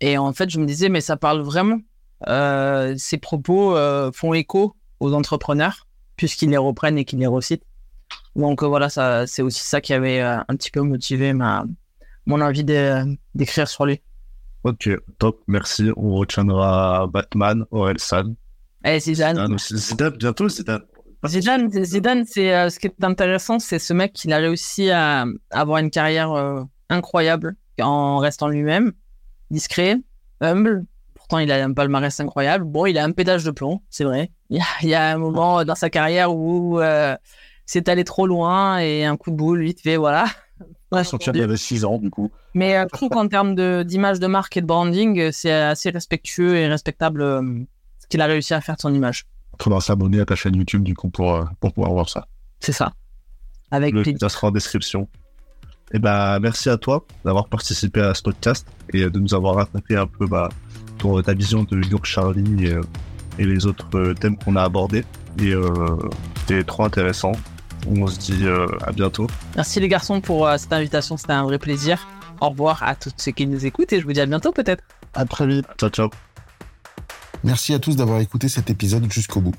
[0.00, 1.78] Et en fait, je me disais, mais ça parle vraiment.
[2.26, 5.86] Euh, ces propos euh, font écho aux entrepreneurs,
[6.16, 7.64] puisqu'ils les reprennent et qu'ils les recitent.
[8.34, 11.64] Donc euh, voilà, ça, c'est aussi ça qui avait un petit peu motivé ma,
[12.28, 14.00] mon envie d'écrire sur lui.
[14.62, 15.90] Ok, top, merci.
[15.96, 18.34] On retiendra Batman, Orelsan.
[18.84, 19.58] Eh, Zidane.
[19.58, 20.82] Zidane bientôt Zidane.
[21.26, 25.22] Zidane, Zidane, c'est euh, ce qui est intéressant, c'est ce mec qui a réussi à,
[25.22, 28.92] à avoir une carrière euh, incroyable en restant lui-même,
[29.50, 29.96] discret,
[30.40, 30.84] humble.
[31.14, 32.64] Pourtant, il a un palmarès incroyable.
[32.64, 34.30] Bon, il a un pédage de plomb, c'est vrai.
[34.50, 37.16] Il y, a, il y a un moment dans sa carrière où euh,
[37.66, 40.26] c'est allé trop loin et un coup de boule, vite fait, voilà.
[40.90, 42.30] Ouais, qu'il y avait 6 ans, du coup.
[42.54, 45.90] mais euh, je trouve qu'en termes d'image de, marque et de branding, euh, c'est assez
[45.90, 47.42] respectueux et respectable euh,
[47.98, 49.26] ce qu'il a réussi à faire de son image.
[49.60, 52.26] Faudra s'abonner à ta chaîne YouTube, du coup, pour, euh, pour pouvoir voir ça.
[52.60, 52.92] C'est ça.
[53.70, 55.08] Avec Le ça sera en description.
[55.92, 59.96] Et ben, merci à toi d'avoir participé à ce podcast et de nous avoir raconté
[59.96, 60.48] un peu bah,
[60.98, 62.76] ton, ta vision de York Charlie et,
[63.38, 65.04] et les autres thèmes qu'on a abordés.
[65.40, 65.96] Et euh,
[66.40, 67.32] c'était trop intéressant.
[67.86, 69.26] On se dit euh, à bientôt.
[69.56, 72.06] Merci les garçons pour euh, cette invitation, c'était un vrai plaisir.
[72.40, 74.82] Au revoir à tous ceux qui nous écoutent et je vous dis à bientôt peut-être.
[75.14, 75.66] À très vite.
[75.78, 76.10] Ciao, ciao.
[77.44, 79.54] Merci à tous d'avoir écouté cet épisode jusqu'au bout.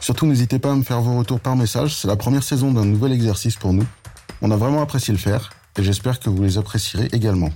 [0.00, 1.94] Surtout, n'hésitez pas à me faire vos retours par message.
[1.94, 3.86] C'est la première saison d'un nouvel exercice pour nous.
[4.42, 7.50] On a vraiment apprécié le faire et j'espère que vous les apprécierez également.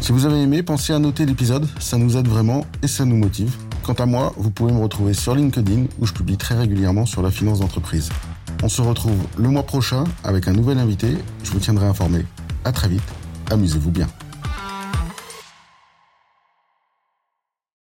[0.00, 3.16] Si vous avez aimé, pensez à noter l'épisode, ça nous aide vraiment et ça nous
[3.16, 3.56] motive.
[3.82, 7.20] Quant à moi, vous pouvez me retrouver sur LinkedIn où je publie très régulièrement sur
[7.20, 8.08] la finance d'entreprise.
[8.62, 12.24] On se retrouve le mois prochain avec un nouvel invité, je vous tiendrai informé.
[12.64, 13.02] À très vite,
[13.50, 14.08] amusez-vous bien.